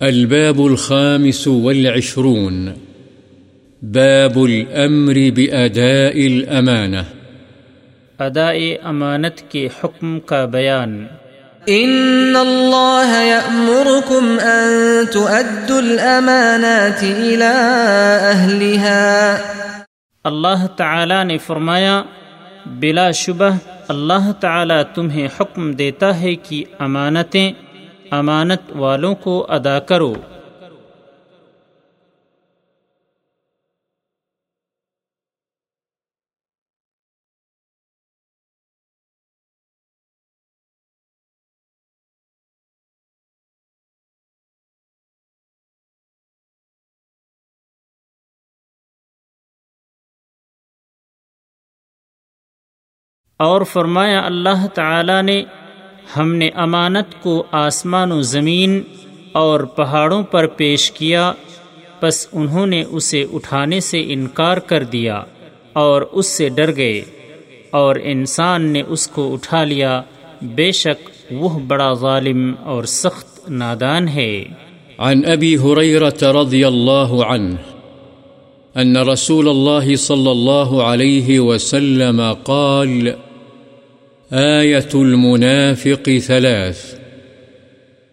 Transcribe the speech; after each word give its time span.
الباب 0.00 0.60
الخامس 0.60 1.46
والعشرون. 1.46 2.68
باب 3.82 4.38
الأمر 4.38 5.14
بأداء 5.34 6.26
الأمانة. 6.26 7.02
اداء 8.18 8.54
امانت 8.82 9.52
کے 9.52 9.68
حکم 9.84 10.20
کا 10.20 10.44
بیان۔ 10.44 11.06
إن 11.70 12.36
الله 12.36 13.12
يأمركم 13.26 14.38
أن 14.42 14.68
تؤدوا 15.12 15.78
الأمانات 15.78 17.02
إلى 17.02 17.54
أهلها 18.34 19.36
اللہ 20.24 20.66
تعالی 20.76 21.24
نے 21.24 21.38
فرمایا 21.38 22.02
بلا 22.66 23.10
شبہ 23.10 23.50
اللہ 23.88 24.32
تعالی 24.40 24.74
تمہیں 24.94 25.28
حکم 25.40 25.72
دیتا 25.72 26.20
ہے 26.20 26.34
کہ 26.34 26.64
امانتیں 26.78 27.52
امانت 28.10 28.60
والوں 28.70 29.14
کو 29.14 29.46
ادا 29.48 29.78
کرو۔ 29.78 30.14
اور 53.38 53.62
فرمایا 53.62 54.20
اللہ 54.20 54.66
تعالی 54.74 55.22
نے 55.22 55.44
ہم 56.16 56.34
نے 56.34 56.48
امانت 56.54 57.22
کو 57.22 57.44
آسمان 57.52 58.12
و 58.12 58.22
زمین 58.22 58.82
اور 59.32 59.60
پہاڑوں 59.60 60.22
پر 60.22 60.46
پیش 60.46 60.90
کیا 60.90 61.32
بس 62.02 62.28
انہوں 62.32 62.66
نے 62.66 62.84
اسے 62.90 63.24
اٹھانے 63.32 63.80
سے 63.80 64.04
انکار 64.08 64.56
کر 64.56 64.82
دیا 64.82 65.22
اور 65.72 66.02
اس 66.02 66.26
سے 66.26 66.48
ڈر 66.48 66.76
گئے 66.76 67.02
اور 67.70 67.96
انسان 68.02 68.62
نے 68.62 68.82
اس 68.88 69.08
کو 69.08 69.32
اٹھا 69.32 69.64
لیا۔ 69.64 70.02
بے 70.42 70.72
شک 70.72 71.10
وہ 71.30 71.58
بڑا 71.58 71.92
ظالم 71.92 72.54
اور 72.60 72.84
سخت 72.84 73.50
نادان 73.50 74.08
ہے۔ 74.08 74.44
عن 74.98 75.20
أبي 75.24 75.56
هريرة 75.56 76.42
رضي 76.42 76.64
الله 76.64 77.24
عنه 77.24 77.56
أن 78.82 78.96
رسول 78.96 79.48
الله 79.48 79.96
صلى 79.96 80.30
الله 80.30 80.82
عليه 80.82 81.38
وسلم 81.38 82.22
قال 82.44 83.08
آية 84.32 84.88
المنافق 84.94 86.10
ثلاث. 86.10 86.94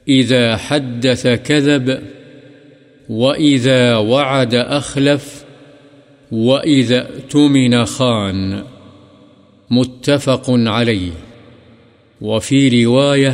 إذا 0.07 0.55
حدث 0.55 1.27
كذب، 1.43 1.91
وإذا 3.09 3.95
وعد 3.95 4.55
أخلف، 4.55 5.43
وإذا 6.31 6.99
اؤتمن 6.99 7.85
خان. 7.85 8.61
متفق 9.71 10.49
عليه. 10.49 11.11
وفي 12.21 12.85
رواية، 12.85 13.33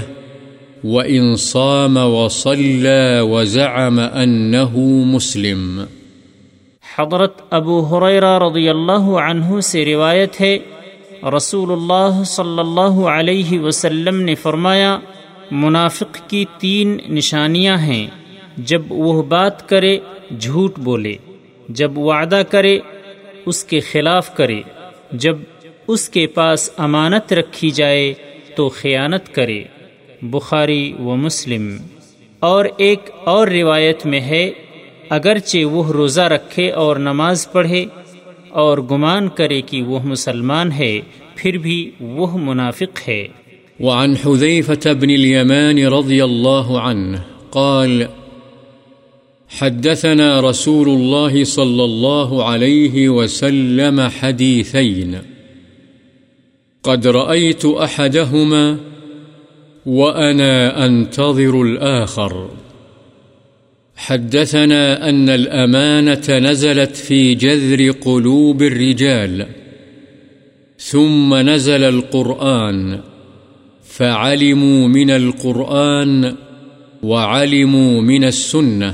وإن 0.83 1.35
صام 1.35 1.97
وصلى 1.97 3.19
وزعم 3.19 3.99
أنه 3.99 4.79
مسلم. 5.05 5.83
حضرت 6.97 7.33
ابو 7.49 7.85
حریرہ 7.85 8.39
رضی 8.39 8.69
اللہ 8.69 9.19
عنہ 9.19 9.59
سے 9.59 9.85
روایت 9.85 10.41
ہے 10.41 10.57
رسول 11.23 11.71
اللہ 11.71 12.23
صلی 12.23 12.59
اللہ 12.59 13.07
علیہ 13.07 13.59
وسلم 13.59 14.21
نے 14.21 14.35
فرمایا 14.35 14.99
منافق 15.51 16.17
کی 16.27 16.45
تین 16.59 16.97
نشانیاں 17.09 17.77
ہیں 17.77 18.07
جب 18.57 18.81
وہ 18.89 19.23
بات 19.23 19.69
کرے 19.69 19.99
جھوٹ 20.39 20.79
بولے 20.79 21.15
جب 21.69 21.97
وعدہ 21.97 22.41
کرے 22.49 22.79
اس 23.45 23.63
کے 23.63 23.79
خلاف 23.79 24.35
کرے 24.35 24.61
جب 25.11 25.37
اس 25.87 26.09
کے 26.09 26.27
پاس 26.27 26.69
امانت 26.77 27.33
رکھی 27.33 27.71
جائے 27.71 28.13
تو 28.55 28.69
خیانت 28.69 29.35
کرے 29.35 29.63
بخاری 30.21 30.93
و 30.93 31.15
مسلم 31.15 31.77
اور 32.39 32.65
ایک 32.77 33.09
اور 33.23 33.47
روایت 33.47 34.05
میں 34.05 34.21
ہے، 34.21 34.51
اگرچہ 35.09 35.65
وہ 35.65 35.91
روزہ 35.91 36.21
رکھے 36.21 36.71
اور 36.71 36.95
نماز 36.95 37.51
پڑھے 37.51 37.85
اور 38.51 38.77
گمان 38.77 39.29
کرے 39.29 39.61
کہ 39.61 39.81
وہ 39.81 39.99
مسلمان 40.03 40.71
ہے، 40.71 41.01
پھر 41.35 41.57
بھی 41.57 41.91
وہ 41.99 42.37
منافق 42.37 43.09
ہے۔ 43.09 43.27
وعن 43.79 44.13
حذيفة 44.25 44.93
بن 44.99 45.09
اليمان 45.09 45.77
رضي 45.77 46.21
الله 46.21 46.77
عنه 46.77 47.17
قال، 47.49 48.03
حدثنا 49.59 50.41
رسول 50.41 50.89
الله 50.89 51.43
صلى 51.43 51.83
الله 51.83 52.43
عليه 52.43 53.09
وسلم 53.09 53.99
حديثين 54.21 55.15
قد 56.81 57.05
رأيت 57.05 57.65
أحدهما 57.65 58.75
وأنا 59.85 60.85
أنتظر 60.85 61.53
الآخر 61.53 62.33
حدثنا 63.99 65.09
أن 65.09 65.29
الأمانة 65.29 66.29
نزلت 66.29 66.95
في 66.95 67.35
جذر 67.35 67.91
قلوب 67.91 68.61
الرجال، 68.61 69.45
ثم 70.77 71.35
نزل 71.35 71.83
القرآن، 71.83 72.99
فعلموا 73.83 74.87
من 74.87 75.09
القرآن 75.09 76.35
وعلموا 77.03 78.01
من 78.01 78.23
السنة. 78.23 78.93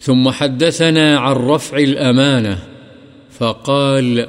ثم 0.00 0.28
حدثنا 0.28 1.18
عن 1.18 1.36
رفع 1.36 1.78
الأمانة، 1.78 2.58
فقال 3.38 4.26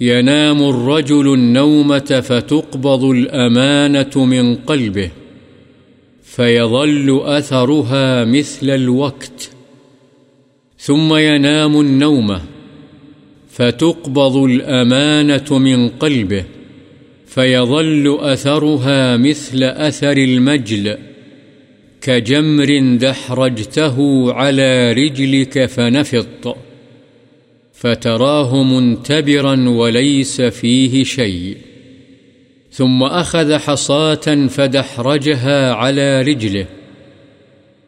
ينام 0.00 0.62
الرجل 0.62 1.34
النومة 1.34 2.22
فتقبض 2.28 3.04
الأمانة 3.04 4.24
من 4.24 4.54
قلبه. 4.54 5.10
فيظل 6.36 7.20
أثرها 7.24 8.24
مثل 8.24 8.70
الوقت، 8.70 9.50
ثم 10.78 11.14
ينام 11.14 11.80
النومة 11.80 12.42
فتقبض 13.50 14.36
الأمانة 14.36 15.58
من 15.58 15.88
قلبه، 15.88 16.44
فيظل 17.26 18.18
أثرها 18.20 19.16
مثل 19.16 19.62
أثر 19.62 20.16
المجل، 20.16 20.96
كجمر 22.00 22.96
دحرجته 23.00 24.32
على 24.32 24.92
رجلك 24.92 25.66
فنفط، 25.66 26.56
فتراه 27.72 28.62
منتبرا 28.62 29.68
وليس 29.68 30.40
فيه 30.40 31.04
شيء. 31.04 31.56
ثم 32.74 33.02
أخذ 33.02 33.58
حصاة 33.58 34.46
فدحرجها 34.46 35.72
على 35.72 36.22
رجله، 36.22 36.66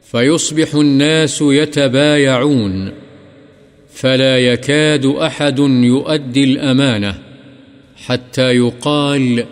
فيصبح 0.02 0.74
الناس 0.74 1.42
يتبايعون، 1.42 2.92
فلا 3.94 4.38
يكاد 4.38 5.06
أحد 5.06 5.58
يؤدي 5.58 6.44
الأمانة 6.44 7.18
حتى 7.96 8.42
يقال 8.42 9.44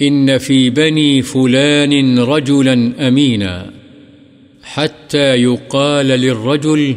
إن 0.00 0.38
في 0.38 0.70
بني 0.70 1.22
فلان 1.22 2.18
رجلا 2.18 3.08
أمينا، 3.08 3.70
حتى 4.62 5.34
يقال 5.34 6.06
للرجل 6.06 6.96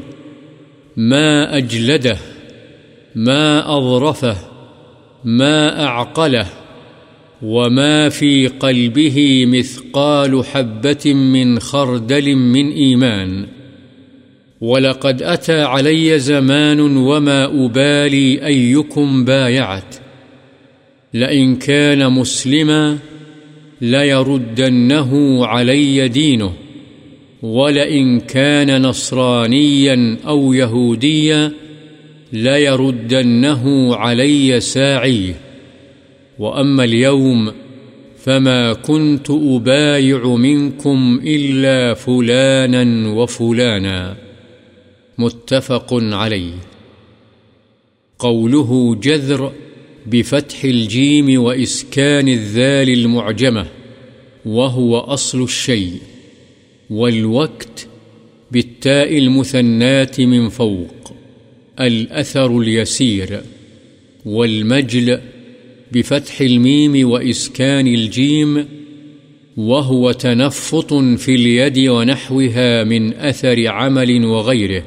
ما 0.97 1.57
أجلده، 1.57 2.18
ما 3.16 3.78
أظرفه، 3.78 4.38
ما 5.23 5.85
أعقله. 5.85 6.59
وما 7.41 8.09
في 8.09 8.47
قلبه 8.47 9.45
مثقال 9.45 10.45
حبة 10.45 11.13
من 11.13 11.59
خردل 11.59 12.35
من 12.35 12.71
إيمان 12.71 13.45
ولقد 14.62 15.24
أتى 15.24 15.62
علي 15.62 16.19
زمان 16.19 16.80
وما 16.80 17.65
أبالي 17.65 18.45
أيكم 18.45 19.25
بايعت 19.25 19.95
لئن 21.13 21.56
كان 21.56 22.12
مسلما 22.12 22.97
ليردنه 23.81 25.45
علي 25.45 26.07
دينه 26.07 26.53
ولئن 27.42 28.19
كان 28.19 28.81
نصرانيا 28.81 30.18
أو 30.27 30.53
يهوديا 30.53 31.51
ليردنه 32.33 33.95
علي 33.95 34.59
ساعيه 34.59 35.49
وأما 36.39 36.83
اليوم 36.83 37.51
فما 38.18 38.74
كنت 38.74 39.30
أبايع 39.30 40.36
منكم 40.36 41.21
إلا 41.24 41.94
فلانا 41.94 43.09
وفلانا 43.09 44.18
متفق 45.18 45.94
عليه 45.94 46.53
قوله 48.19 48.95
جذر 48.95 49.51
بفتح 50.07 50.63
الجيم 50.63 51.41
وإسكان 51.41 52.27
الذال 52.27 52.89
المعجمة 52.89 53.68
وهو 54.45 54.97
أصل 54.97 55.44
الشيء 55.44 56.00
والوقت 56.89 57.88
بالتاء 58.51 59.18
المثنات 59.18 60.21
من 60.21 60.50
فوق 60.50 61.13
الأثر 61.80 62.59
اليسير 62.59 63.42
والمجل 64.25 65.19
بفتح 65.94 66.41
الميم 66.41 67.09
وإسكان 67.09 67.88
الجيم، 67.88 68.57
وهو 69.57 70.12
تنفط 70.12 70.94
في 71.19 71.36
اليد 71.36 71.89
ونحوها 71.89 72.83
من 72.83 73.13
أثر 73.13 73.68
عمل 73.68 74.25
وغيره. 74.25 74.83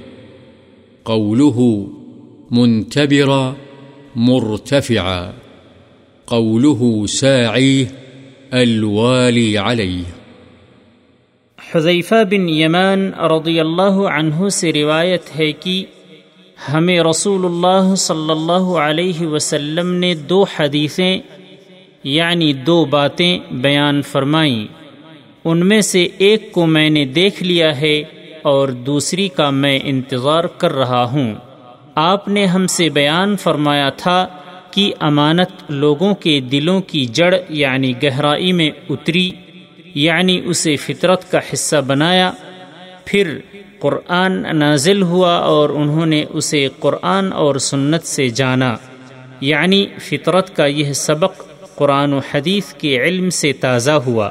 قوله 1.04 1.84
منتبرا، 2.50 3.54
مرتفعا. 4.16 5.31
قوله 6.26 7.06
ساعي، 7.06 7.84
الوالي 8.52 9.56
عليه. 9.56 10.02
حذیفہ 11.75 12.25
بن 12.31 12.48
یمان 12.48 13.10
رضی 13.14 13.60
اللہ 13.60 13.93
عنہ 13.93 14.48
سے 14.48 14.72
روایت 14.72 15.37
ہے 15.38 15.52
کہ 15.52 15.84
ہمیں 16.69 17.00
رسول 17.00 17.44
اللہ 17.44 17.94
صلی 17.94 18.31
اللہ 18.31 18.76
علیہ 18.79 19.26
وسلم 19.26 19.94
نے 19.94 20.14
دو 20.14 20.44
حدیثیں 20.59 21.19
یعنی 22.05 22.53
دو 22.53 22.85
باتیں 22.85 23.38
بیان 23.50 24.03
فرمائیں۔ 24.03 24.67
ان 25.44 25.69
میں 25.69 25.81
سے 25.81 26.09
ایک 26.19 26.53
کو 26.53 26.67
میں 26.67 26.91
نے 26.91 27.05
دیکھ 27.05 27.43
لیا 27.43 27.81
ہے 27.81 28.03
اور 28.43 28.69
دوسری 28.69 29.29
کا 29.29 29.50
میں 29.50 29.79
انتظار 29.85 30.44
کر 30.44 30.73
رہا 30.73 31.05
ہوں۔ 31.05 31.35
آپ 31.94 32.29
نے 32.29 32.47
ہم 32.47 32.67
سے 32.67 32.88
بیان 32.88 33.37
فرمایا 33.37 33.91
تھا 33.91 34.29
کہ 34.70 34.93
امانت 35.00 35.65
لوگوں 35.69 36.15
کے 36.15 36.41
دلوں 36.41 36.81
کی 36.81 37.05
جڑ 37.05 37.35
یعنی 37.49 37.93
گہرائی 38.03 38.53
میں 38.53 38.70
اتری 38.91 39.31
یعنی 39.94 40.41
اسے 40.44 40.76
فطرت 40.76 41.31
کا 41.31 41.38
حصہ 41.53 41.76
بنایا۔ 41.76 42.32
پھر 43.05 43.38
قرآن 43.82 44.58
نازل 44.58 45.02
ہوا 45.02 45.34
اور 45.34 45.70
انہوں 45.70 46.06
نے 46.06 46.25
اسے 46.31 46.69
قرآن 46.79 47.32
اور 47.32 47.56
سنت 47.56 48.02
سے 48.02 48.29
جانا۔ 48.29 48.76
یعنی 49.40 49.87
فطرت 50.00 50.56
کا 50.56 50.67
یہ 50.67 50.93
سبق 50.93 51.43
قرآن 51.75 52.12
و 52.12 52.19
حدیث 52.19 52.75
کے 52.75 53.02
علم 53.02 53.31
سے 53.31 53.52
تازہ 53.52 53.90
ہوا۔ 53.90 54.31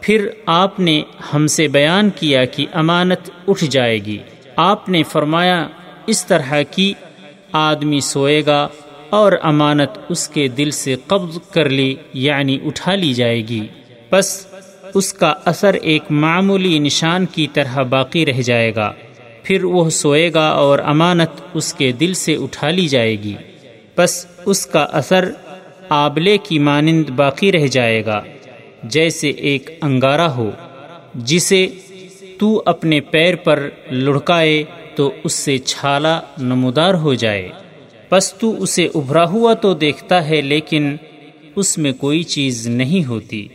پھر 0.00 0.28
آپ 0.46 0.80
نے 0.80 1.02
ہم 1.34 1.46
سے 1.46 1.68
بیان 1.68 2.10
کیا 2.10 2.44
کہ 2.44 2.66
امانت 2.72 3.30
اٹھ 3.48 3.64
جائے 3.64 3.98
گی۔ 3.98 4.18
آپ 4.56 4.88
نے 4.88 5.02
فرمایا، 5.02 5.68
اس 6.06 6.26
طرح 6.26 6.62
کی 6.70 6.94
آدمی 7.52 8.00
سوئے 8.00 8.46
گا 8.46 8.68
اور 9.10 9.32
امانت 9.42 9.98
اس 10.08 10.28
کے 10.28 10.48
دل 10.48 10.70
سے 10.70 10.96
قبض 11.06 11.38
کر 11.50 11.68
لی 11.68 11.94
یعنی 12.14 12.58
اٹھا 12.64 12.94
لی 12.94 13.14
جائے 13.14 13.40
گی۔ 13.48 13.66
بس 14.12 14.46
اس 14.94 15.12
کا 15.12 15.34
اثر 15.44 15.74
ایک 15.74 16.02
معمولی 16.10 16.78
نشان 16.78 17.26
کی 17.26 17.46
طرح 17.52 17.82
باقی 17.82 18.26
رہ 18.26 18.42
جائے 18.42 18.74
گا۔ 18.74 18.92
پھر 19.42 19.64
وہ 19.64 19.90
سوئے 19.90 20.32
گا 20.34 20.48
اور 20.48 20.78
امانت 20.78 21.40
اس 21.54 21.74
کے 21.74 21.92
دل 21.92 22.14
سے 22.14 22.34
اٹھا 22.34 22.70
لی 22.70 22.88
جائے 22.88 23.16
گی۔ 23.22 23.34
بس 23.96 24.26
اس 24.46 24.66
کا 24.66 24.80
اثر 24.80 25.30
آبلے 25.88 26.38
کی 26.38 26.58
مانند 26.58 27.10
باقی 27.10 27.52
رہ 27.52 27.66
جائے 27.66 28.06
گا۔ 28.06 28.22
جیسے 28.82 29.28
ایک 29.28 29.70
انگارہ 29.82 30.28
ہو، 30.28 30.50
جسے 31.14 31.66
تو 32.38 32.62
اپنے 32.66 33.00
پیر 33.00 33.36
پر 33.36 33.68
لڑکائے 33.90 34.64
تو 34.94 35.10
اس 35.24 35.32
سے 35.32 35.58
چھالا 35.58 36.20
نمودار 36.38 36.94
ہو 36.94 37.14
جائے۔ 37.14 37.48
بس 38.10 38.34
تو 38.34 38.62
اسے 38.62 38.88
ابھرا 38.94 39.24
ہوا 39.24 39.54
تو 39.54 39.74
دیکھتا 39.74 40.28
ہے 40.28 40.40
لیکن 40.40 40.96
اس 41.56 41.78
میں 41.78 41.92
کوئی 41.92 42.22
چیز 42.22 42.68
نہیں 42.68 43.08
ہوتی۔ 43.08 43.48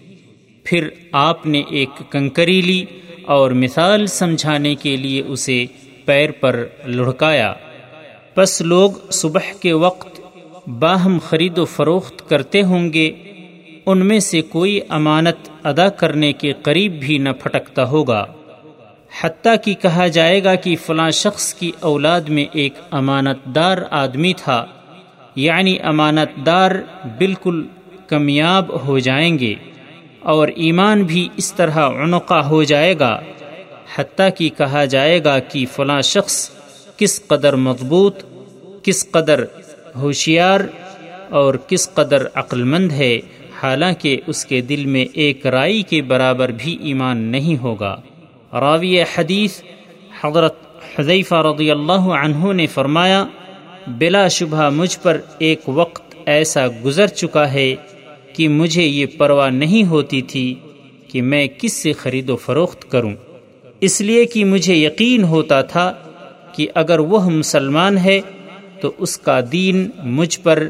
پھر 0.65 0.89
آپ 1.11 1.45
نے 1.45 1.63
ایک 1.69 1.89
کنکری 2.11 2.61
لی 2.61 2.85
اور 3.25 3.51
مثال 3.51 4.07
سمجھانے 4.07 4.75
کے 4.75 4.97
لیے 4.97 5.21
اسے 5.21 5.65
پیر 6.05 6.31
پر 6.31 6.65
لڑکایا۔ 6.85 7.53
بس 8.37 8.61
لوگ 8.61 8.91
صبح 9.11 9.53
کے 9.59 9.73
وقت 9.73 10.21
باہم 10.67 11.17
خرید 11.19 11.57
و 11.57 11.65
فروخت 11.65 12.29
کرتے 12.29 12.61
ہوں 12.61 12.93
گے، 12.93 13.11
ان 13.85 14.05
میں 14.05 14.19
سے 14.19 14.41
کوئی 14.41 14.79
امانت 14.89 15.49
ادا 15.63 15.89
کرنے 15.89 16.33
کے 16.33 16.53
قریب 16.61 16.99
بھی 16.99 17.17
نہ 17.17 17.29
پھٹکتا 17.29 17.87
ہوگا۔ 17.87 18.25
حتیٰ 19.21 19.55
کہ 19.63 19.73
کہا 19.73 20.07
جائے 20.07 20.43
گا 20.43 20.55
کہ 20.55 20.75
فلاں 20.85 21.11
شخص 21.11 21.53
کی 21.53 21.71
اولاد 21.79 22.21
میں 22.21 22.45
ایک 22.53 22.73
امانت 22.91 23.55
دار 23.55 23.77
آدمی 23.91 24.33
تھا 24.37 24.65
یعنی 25.35 25.77
امانت 25.83 26.45
دار 26.45 26.71
بالکل 27.17 27.63
کمیاب 28.07 28.87
ہو 28.87 28.99
جائیں 28.99 29.39
گے۔ 29.39 29.55
اور 30.25 30.47
ایمان 30.47 31.03
بھی 31.03 31.27
اس 31.37 31.53
طرح 31.53 31.77
عنقہ 32.03 32.41
ہو 32.43 32.63
جائے 32.63 32.93
گا، 32.99 33.19
حتیٰ 33.95 34.29
کہ 34.37 34.49
کہا 34.57 34.85
جائے 34.85 35.23
گا 35.23 35.37
کہ 35.39 35.65
فلاں 35.75 36.01
شخص 36.01 36.49
کس 36.97 37.21
قدر 37.27 37.55
مضبوط، 37.55 38.23
کس 38.83 39.05
قدر 39.11 39.43
ہوشیار 39.95 40.59
اور 41.29 41.53
کس 41.67 41.93
قدر 41.93 42.25
عقل 42.33 42.63
مند 42.63 42.91
ہے، 42.91 43.19
حالانکہ 43.63 44.17
اس 44.27 44.45
کے 44.45 44.61
دل 44.61 44.85
میں 44.85 45.05
ایک 45.13 45.45
رائی 45.47 45.81
کے 45.81 46.01
برابر 46.01 46.51
بھی 46.51 46.77
ایمان 46.81 47.17
نہیں 47.17 47.57
ہوگا۔ 47.57 47.95
راوی 48.53 49.01
حدیث 49.01 49.61
حضرت 50.21 50.55
حضیفہ 50.99 51.35
رضی 51.35 51.71
اللہ 51.71 52.07
عنہ 52.19 52.53
نے 52.53 52.67
فرمایا، 52.67 53.25
بلا 53.99 54.27
شبہ 54.27 54.69
مجھ 54.69 54.97
پر 54.99 55.21
ایک 55.37 55.69
وقت 55.69 56.15
ایسا 56.25 56.65
گزر 56.85 57.07
چکا 57.07 57.51
ہے 57.53 57.75
کہ 58.35 58.47
مجھے 58.47 58.83
یہ 58.83 59.05
پرواہ 59.17 59.49
نہیں 59.49 59.83
ہوتی 59.83 60.21
تھی 60.21 60.55
کہ 61.07 61.21
میں 61.21 61.47
کس 61.57 61.73
سے 61.73 61.93
خرید 61.93 62.29
و 62.29 62.35
فروخت 62.35 62.91
کروں۔ 62.91 63.13
اس 63.81 64.01
لیے 64.01 64.25
کہ 64.25 64.45
مجھے 64.45 64.75
یقین 64.75 65.23
ہوتا 65.23 65.61
تھا 65.61 65.93
کہ 66.55 66.67
اگر 66.75 66.99
وہ 66.99 67.29
مسلمان 67.29 67.97
ہے 67.97 68.21
تو 68.81 68.91
اس 68.97 69.17
کا 69.17 69.39
دین 69.51 69.89
مجھ 70.03 70.39
پر 70.39 70.69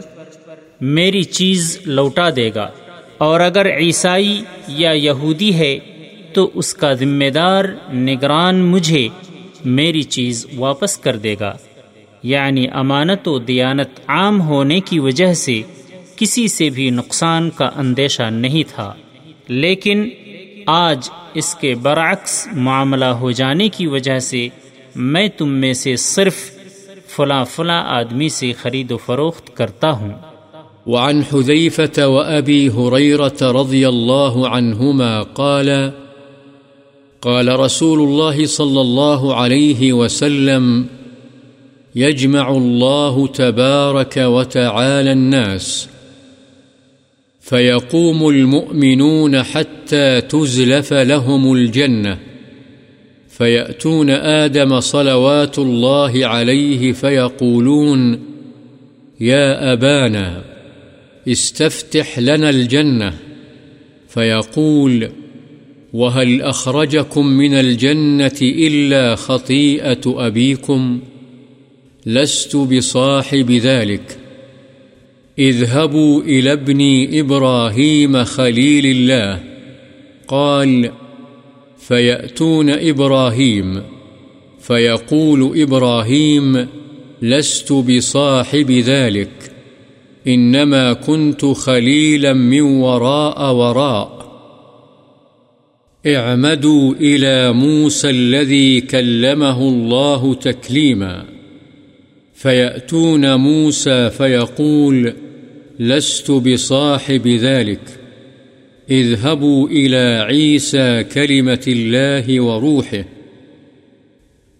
میری 0.82 1.24
چیز 1.24 1.80
لوٹا 1.86 2.30
دے 2.36 2.52
گا۔ 2.56 2.70
اور 3.18 3.40
اگر 3.40 3.78
عیسائی 3.78 4.42
یا 4.68 4.92
یہودی 4.92 5.54
ہے 5.54 5.80
تو 6.34 6.52
اس 6.54 6.74
کا 6.74 6.94
ذمہ 6.94 7.30
دار 7.30 7.66
نگران 7.94 8.60
مجھے 8.60 9.08
میری 9.66 10.04
چیز 10.04 10.46
واپس 10.56 10.98
کر 10.98 11.16
دے 11.16 11.36
گا۔ 11.40 11.58
یعنی 12.24 12.68
امانت 12.74 13.28
و 13.28 13.40
دیانت 13.40 14.00
عام 14.08 14.42
ہونے 14.42 14.80
کی 14.80 15.00
وجہ 15.00 15.34
سے 15.34 15.62
کسی 16.16 16.48
سے 16.48 16.70
بھی 16.70 16.90
نقصان 16.90 17.50
کا 17.50 17.70
اندیشہ 17.76 18.24
نہیں 18.24 18.64
تھا۔ 18.76 18.94
لیکن 19.48 20.10
آج 20.66 21.10
اس 21.34 21.56
کے 21.56 21.76
برعکس 21.76 22.48
معاملہ 22.54 23.06
ہو 23.06 23.32
جانے 23.32 23.70
کی 23.70 23.88
وجہ 23.88 24.20
سے 24.20 24.48
میں 24.96 25.28
تم 25.28 25.50
میں 25.50 25.74
سے 25.74 25.96
صرف 25.96 26.36
فلاں 27.08 27.46
فلاں 27.46 27.84
آدمی 27.88 28.30
سے 28.30 28.54
خرید 28.54 28.92
و 28.92 28.98
فروخت 28.98 29.58
کرتا 29.58 29.92
ہوں۔ 29.92 30.12
وعن 30.86 31.22
حذيفة 31.34 32.12
وأبي 32.12 32.68
هريرة 32.68 33.62
رضي 33.62 33.86
الله 33.86 34.48
عنهما 34.48 35.24
قال 35.24 35.70
قال 37.20 37.50
رسول 37.50 38.00
الله 38.00 38.46
صلى 38.46 38.80
الله 38.82 39.34
عليه 39.34 39.94
وسلم 39.94 40.84
يجمع 41.96 42.50
الله 42.50 43.26
تبارك 43.36 44.18
وتعالى 44.18 45.10
الناس۔ 45.10 45.88
فيقوم 47.46 48.30
المؤمنون 48.30 49.44
حتى 49.44 50.22
تزلف 50.22 50.94
لهم 50.94 51.54
الجنة. 51.54 52.18
فيأتون 53.30 54.10
آدم 54.10 54.80
صلوات 54.80 55.60
الله 55.60 56.26
عليه 56.26 56.92
فيقولون، 56.92 58.20
يا 59.20 59.74
أبانا، 59.74 60.44
استفتح 61.28 62.20
لنا 62.20 62.50
الجنة. 62.50 63.14
فيقول، 64.10 65.10
وهل 65.94 66.42
أخرجكم 66.42 67.28
من 67.28 67.54
الجنة 67.54 68.40
إلا 68.42 69.16
خطيئة 69.16 70.02
أبيكم؟ 70.06 71.00
لست 72.06 72.56
بصاحب 72.56 73.52
ذلك. 73.52 74.25
اذهبوا 75.40 76.22
إلى 76.22 76.54
ابن 76.54 77.08
إبراهيم 77.20 78.24
خليل 78.24 78.86
الله. 78.86 79.44
قال، 80.28 80.92
فيأتون 81.80 82.70
إبراهيم. 82.70 83.82
فيقول 84.60 85.62
إبراهيم، 85.62 86.68
لست 87.22 87.74
بصاحب 87.74 88.72
ذلك. 88.72 89.30
إنما 90.28 90.94
كنت 90.94 91.46
خليلا 91.46 92.34
من 92.34 92.62
وراء 92.62 93.54
وراء. 93.54 94.16
اعمدوا 96.08 96.94
إلى 96.94 97.54
موسى 97.54 98.10
الذي 98.10 98.82
كلمه 98.82 99.62
الله 99.62 100.34
تكليما. 100.34 101.26
فيأتون 102.36 103.36
موسى 103.36 104.10
فيقول 104.10 105.14
لست 105.80 106.32
بصاحب 106.32 107.28
ذلك. 107.28 107.82
اذهبوا 108.90 109.70
إلى 109.70 110.26
عيسى 110.28 111.04
كلمة 111.04 111.64
الله 111.68 112.40
وروحه. 112.40 113.06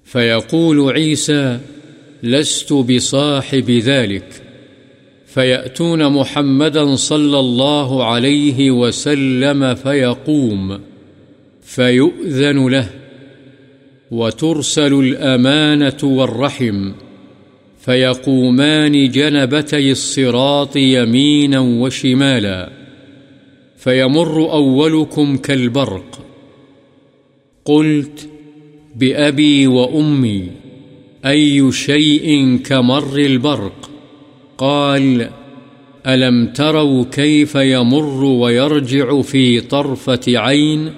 فيقول 0.04 0.92
عيسى 0.92 1.60
لست 2.24 2.74
بصاحب 2.74 3.72
ذلك. 3.72 4.28
فيأتون 5.26 6.10
محمدا 6.10 6.96
صلى 6.96 7.40
الله 7.40 8.06
عليه 8.06 8.72
وسلم 8.72 9.76
فيقوم. 9.76 10.80
فيؤذن 11.62 12.68
له. 12.68 12.90
وترسل 14.12 14.94
الأمانة 14.94 15.98
والرحم. 16.04 16.92
فيقومان 17.86 19.12
جنبتي 19.12 19.92
الصراط 19.92 20.76
يمينا 20.76 21.60
وشمالا 21.60 22.70
فيمر 23.78 24.52
أولكم 24.52 25.38
كالبرق. 25.38 26.26
قلت 27.66 28.30
بأبي 28.96 29.68
وأمي، 29.68 30.48
أي 31.26 31.72
شيء 31.72 32.58
كمر 32.58 33.18
البرق؟ 33.18 33.90
قال 34.58 35.30
ألم 36.08 36.48
تروا 36.48 37.06
كيف 37.12 37.56
يمر 37.56 38.24
ويرجع 38.24 39.22
في 39.22 39.62
طرفة 39.62 40.22
عين؟ 40.28 40.92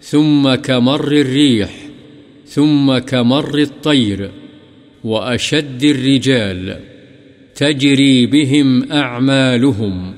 ثم 0.00 0.54
كمر 0.54 1.12
الريح، 1.12 1.70
ثم 2.46 2.98
كمر 2.98 3.58
الطير. 3.58 4.30
وأشد 5.04 5.84
الرجال 5.84 6.80
تجري 7.54 8.26
بهم 8.26 8.92
أعمالهم 8.92 10.14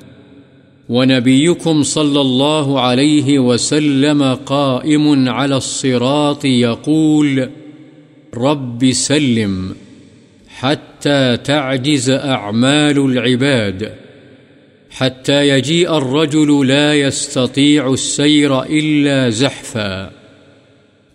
ونبيكم 0.88 1.82
صلى 1.82 2.20
الله 2.20 2.80
عليه 2.80 3.38
وسلم 3.38 4.22
قائم 4.34 5.28
على 5.28 5.56
الصراط 5.56 6.44
يقول 6.44 7.50
رب 8.34 8.92
سلم 8.92 9.74
حتى 10.48 11.36
تعجز 11.36 12.10
أعمال 12.10 12.98
العباد 12.98 13.92
حتى 14.90 15.48
يجيء 15.48 15.96
الرجل 15.98 16.68
لا 16.68 16.94
يستطيع 16.94 17.92
السير 17.92 18.62
إلا 18.62 19.30
زحفا 19.30 20.10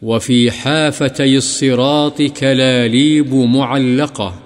وفي 0.01 0.51
حافتي 0.51 1.37
الصراط 1.37 2.21
كلاليب 2.21 3.33
معلقة 3.33 4.39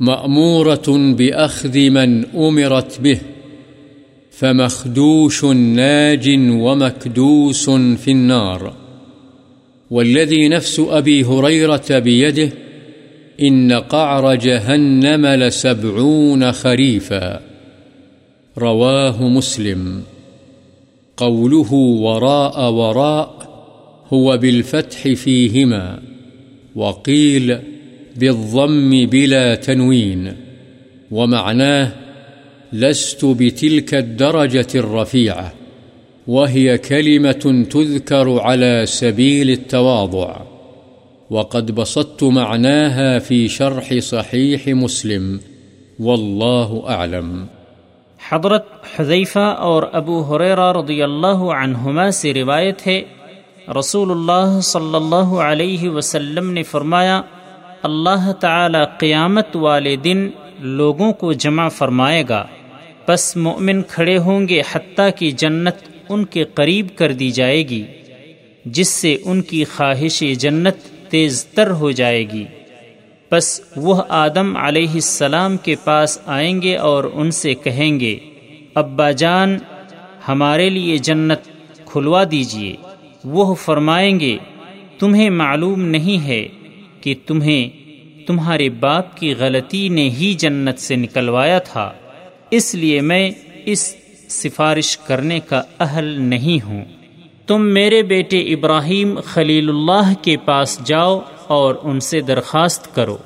مأمورة 0.00 0.82
بأخذ 0.88 1.78
من 1.78 2.24
أمرت 2.24 3.00
به، 3.00 3.18
فمخدوش 4.30 5.44
ناج 5.44 6.28
ومكدوس 6.50 7.70
في 7.70 8.10
النار. 8.10 8.74
والذي 9.90 10.48
نفس 10.48 10.80
أبي 10.80 11.24
هريرة 11.24 11.98
بيده، 11.98 12.50
إن 13.42 13.72
قعر 13.72 14.34
جهنم 14.34 15.26
لسبعون 15.26 16.52
خريفا. 16.52 17.40
رواه 18.58 19.28
مسلم. 19.28 20.02
قوله 21.16 21.72
وراء 21.72 22.70
وراء 22.70 23.41
هو 24.12 24.36
بالفتح 24.36 25.08
فيهما 25.08 26.02
وقيل 26.74 27.58
بالضم 28.16 29.06
بلا 29.06 29.54
تنوين، 29.54 30.36
ومعناه 31.10 31.92
لست 32.72 33.24
بتلك 33.24 33.94
الدرجة 33.94 34.66
الرفيعة، 34.74 35.52
وهي 36.26 36.78
كلمة 36.78 37.66
تذكر 37.70 38.40
على 38.40 38.86
سبيل 38.86 39.50
التواضع، 39.50 40.36
وقد 41.30 41.72
بسطت 41.74 42.22
معناها 42.22 43.18
في 43.18 43.48
شرح 43.48 43.98
صحيح 43.98 44.68
مسلم، 44.68 45.40
والله 46.00 46.82
أعلم. 46.88 47.44
حضرت 48.28 48.66
حذیفہ 48.96 49.48
اور 49.58 49.82
ابو 49.92 50.20
حریرہ 50.22 50.72
رضی 50.72 51.02
اللہ 51.02 51.42
عنہما 51.60 52.10
سے 52.10 52.34
روایت 52.34 52.86
ہے 52.86 53.02
رسول 53.68 54.10
اللہ 54.10 54.58
صلی 54.60 54.94
اللہ 54.94 55.34
علیہ 55.40 55.88
وسلم 55.88 56.50
نے 56.50 56.62
فرمایا 56.62 57.20
اللہ 57.82 58.30
تعالی 58.40 58.78
قیامت 58.98 59.56
والے 59.56 59.94
دن 59.96 60.28
لوگوں 60.78 61.12
کو 61.12 61.32
جمع 61.32 61.68
فرمائے 61.68 62.22
گا 62.28 62.44
پس 63.06 63.36
مومن 63.36 63.82
کھڑے 63.88 64.16
ہوں 64.18 64.48
گے 64.48 64.60
حتیٰ 64.72 65.08
کی 65.16 65.30
جنت 65.30 65.88
ان 66.08 66.24
کے 66.24 66.44
قریب 66.54 66.88
کر 66.96 67.12
دی 67.12 67.30
جائے 67.30 67.68
گی 67.68 67.82
جس 68.64 68.88
سے 68.88 69.16
ان 69.24 69.42
کی 69.42 69.64
خواہش 69.66 70.22
جنت 70.38 70.88
تیز 71.10 71.44
تر 71.46 71.70
ہو 71.70 71.90
جائے 71.90 72.24
گی 72.30 72.44
بس 73.32 73.60
وہ 73.76 74.02
آدم 74.08 74.56
علیہ 74.56 74.90
السلام 74.92 75.56
کے 75.56 75.74
پاس 75.84 76.18
آئیں 76.26 76.62
گے 76.62 76.76
اور 76.78 77.04
ان 77.04 77.30
سے 77.30 77.54
کہیں 77.54 77.98
گے 78.00 78.16
ابا 78.74 79.10
جان 79.10 79.56
ہمارے 80.28 80.68
لیے 80.70 80.96
جنت 81.00 81.48
کھلوا 81.86 82.22
دیجیے 82.30 82.74
وہ 83.24 83.54
فرمائیں 83.54 84.20
گے، 84.20 84.38
تمہیں 84.98 85.30
معلوم 85.30 85.82
نہیں 85.82 86.24
ہے 86.24 86.48
کہ 87.00 87.14
تمہیں 87.26 87.68
تمہارے 88.26 88.68
باپ 88.68 89.16
کی 89.16 89.34
غلطی 89.38 89.88
نے 89.88 90.10
ہی 90.10 90.34
جنت 90.34 90.78
سے 90.78 90.96
نکلوایا 90.96 91.58
تھا، 91.58 91.92
اس 92.50 92.74
لیے 92.74 93.00
میں 93.00 93.30
اس 93.64 93.96
سفارش 94.28 94.98
کرنے 94.98 95.40
کا 95.40 95.62
اہل 95.80 96.04
نہیں 96.04 96.66
ہوں۔ 96.66 96.84
تم 97.46 97.62
میرے 97.62 98.02
بیٹے 98.02 98.38
ابراہیم 98.38 99.20
خلیل 99.24 99.68
اللہ 99.68 100.12
کے 100.22 100.36
پاس 100.36 100.78
جاؤ 100.84 101.20
اور 101.46 101.74
ان 101.82 102.00
سے 102.00 102.20
درخواست 102.20 102.94
کرو۔ 102.94 103.16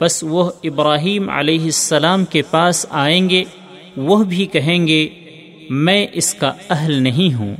بس 0.00 0.24
وہ 0.28 0.50
ابراہیم 0.64 1.30
علیہ 1.30 1.64
السلام 1.64 2.24
کے 2.24 2.42
پاس 2.42 2.86
آئیں 2.90 3.30
گے، 3.30 3.44
وہ 3.96 4.24
بھی 4.24 4.46
کہیں 4.46 4.86
گے، 4.86 5.08
میں 5.70 6.06
اس 6.12 6.34
کا 6.34 6.52
اہل 6.70 7.02
نہیں 7.02 7.34
ہوں۔ 7.34 7.54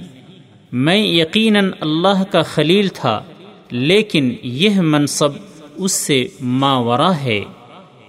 میں 0.76 0.96
یقیناً 0.96 1.70
اللہ 1.80 2.22
کا 2.30 2.42
خلیل 2.42 2.88
تھا، 2.88 3.22
لیکن 3.70 4.34
یہ 4.42 4.80
منصب 4.80 5.28
اس 5.76 5.92
سے 5.92 6.28
ماورا 6.40 7.16
ہے۔ 7.16 7.40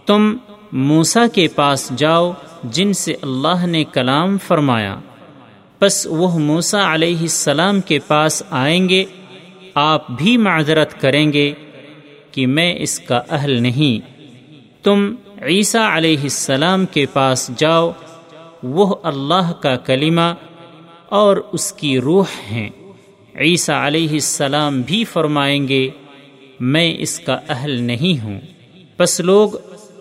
تم 0.06 0.38
موسا 0.72 1.28
کے 1.34 1.48
پاس 1.48 1.92
جاؤ، 1.96 2.32
جن 2.64 2.94
سے 2.94 3.14
اللہ 3.22 3.66
نے 3.66 3.84
کلام 3.84 4.38
فرمایا۔ 4.38 5.00
بس 5.82 6.08
وہ 6.10 6.40
موسا 6.40 6.94
علیہ 6.94 7.18
السلام 7.18 7.82
کے 7.82 8.00
پاس 8.00 8.44
آئیں 8.50 8.90
گے، 8.90 9.06
آپ 9.76 10.12
بھی 10.12 10.38
معذرت 10.38 11.02
کریں 11.02 11.34
گے 11.34 11.54
کہ 12.32 12.48
میں 12.48 12.76
اس 12.80 13.00
کا 13.00 13.22
اہل 13.30 13.62
نہیں۔ 13.62 14.22
تم 14.84 15.16
عیسیٰ 15.42 15.98
علیہ 15.98 16.22
السلام 16.24 16.86
کے 16.86 17.06
پاس 17.06 17.52
جاؤ، 17.58 17.92
وہ 18.64 18.96
اللہ 19.04 19.54
کا 19.62 19.76
کلمہ 19.76 20.34
اور 21.10 21.38
اس 21.52 21.74
کی 21.74 22.00
روح 22.00 22.26
ہیں۔ 22.52 22.70
عیسیٰ 23.36 23.86
علیہ 23.86 24.10
السلام 24.10 24.82
بھی 24.82 25.04
فرمائیں 25.04 25.68
گے، 25.68 25.90
میں 26.60 26.96
اس 27.00 27.20
کا 27.20 27.40
اہل 27.50 27.82
نہیں 27.82 28.24
ہوں۔ 28.24 28.40
بس 29.00 29.20
لوگ 29.20 29.50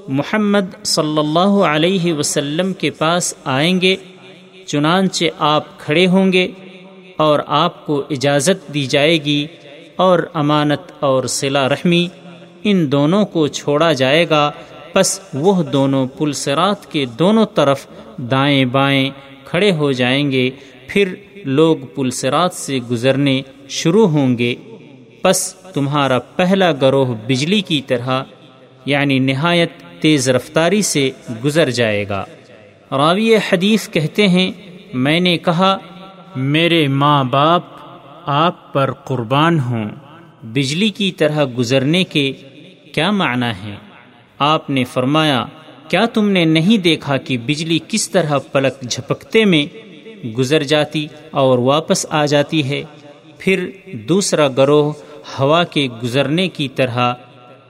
محمد 0.08 0.84
صلی 0.84 1.18
اللہ 1.18 1.64
علیہ 1.64 2.14
وسلم 2.14 2.72
کے 2.72 2.90
پاس 2.90 3.34
آئیں 3.44 3.80
گے، 3.80 3.96
چنانچہ 4.66 5.24
آپ 5.38 5.80
کھڑے 5.80 6.06
ہوں 6.06 6.32
گے 6.32 6.48
اور 7.16 7.38
آپ 7.46 7.86
کو 7.86 8.02
اجازت 8.10 8.74
دی 8.74 8.86
جائے 8.86 9.24
گی 9.24 9.46
اور 9.96 10.18
امانت 10.34 10.92
اور 11.00 11.24
صلہ 11.24 11.58
رحمی 11.58 12.08
ان 12.64 12.92
دونوں 12.92 13.26
کو 13.26 13.46
چھوڑا 13.46 13.92
جائے 13.92 14.28
گا۔ 14.28 14.50
پس 14.92 15.20
وہ 15.34 15.62
دونوں 15.62 16.06
پلسرات 16.06 16.92
کے 16.92 17.04
دونوں 17.04 17.46
طرف 17.54 17.86
دائیں 18.16 18.64
بائیں 18.64 19.10
کھڑے 19.44 19.72
ہو 19.72 19.92
جائیں 19.92 20.32
گے۔ 20.32 20.50
پھر 20.86 21.14
لوگ 21.44 21.76
پلسرات 21.94 22.54
سے 22.54 22.78
گزرنے 22.90 23.42
شروع 23.68 24.08
ہوں 24.08 24.38
گے۔ 24.38 24.54
پس 25.22 25.54
تمہارا 25.54 26.18
پہلا 26.18 26.72
گروہ 26.72 27.14
بجلی 27.26 27.60
کی 27.60 27.80
طرح 27.86 28.22
یعنی 28.84 29.18
نہایت 29.18 29.70
تیز 30.00 30.28
رفتاری 30.28 30.82
سے 30.82 31.10
گزر 31.44 31.70
جائے 31.70 32.08
گا۔ 32.08 32.24
راوی 32.90 33.36
حدیث 33.36 33.88
کہتے 33.88 34.28
ہیں، 34.28 34.52
میں 34.94 35.20
نے 35.20 35.38
کہا، 35.38 35.78
میرے 36.36 36.88
ماں 36.88 37.24
باپ 37.24 37.62
آپ 38.26 38.72
پر 38.72 38.92
قربان 38.92 39.60
ہوں۔ 39.60 39.88
بجلی 40.42 40.88
کی 40.88 41.12
طرح 41.12 41.44
گزرنے 41.58 42.04
کے 42.04 42.32
کیا 42.92 43.10
معنی 43.10 43.64
ہے 43.64 43.74
آپ 44.38 44.70
نے 44.70 44.84
فرمایا، 44.84 45.44
کیا 45.88 46.06
تم 46.06 46.30
نے 46.30 46.44
نہیں 46.44 46.78
دیکھا 46.78 47.16
کہ 47.16 47.38
بجلی 47.38 47.78
کس 47.88 48.10
طرح 48.10 48.38
پلک 48.38 48.82
جھپکتے 48.82 49.44
میں 49.44 49.83
گزر 50.38 50.62
جاتی 50.62 51.06
اور 51.30 51.58
واپس 51.58 52.06
آ 52.10 52.26
جاتی 52.26 52.68
ہے، 52.68 52.82
پھر 53.38 53.70
دوسرا 53.92 54.48
گروہ 54.48 54.92
ہوا 55.38 55.64
کے 55.64 55.88
گزرنے 56.02 56.48
کی 56.48 56.68
طرح، 56.68 57.14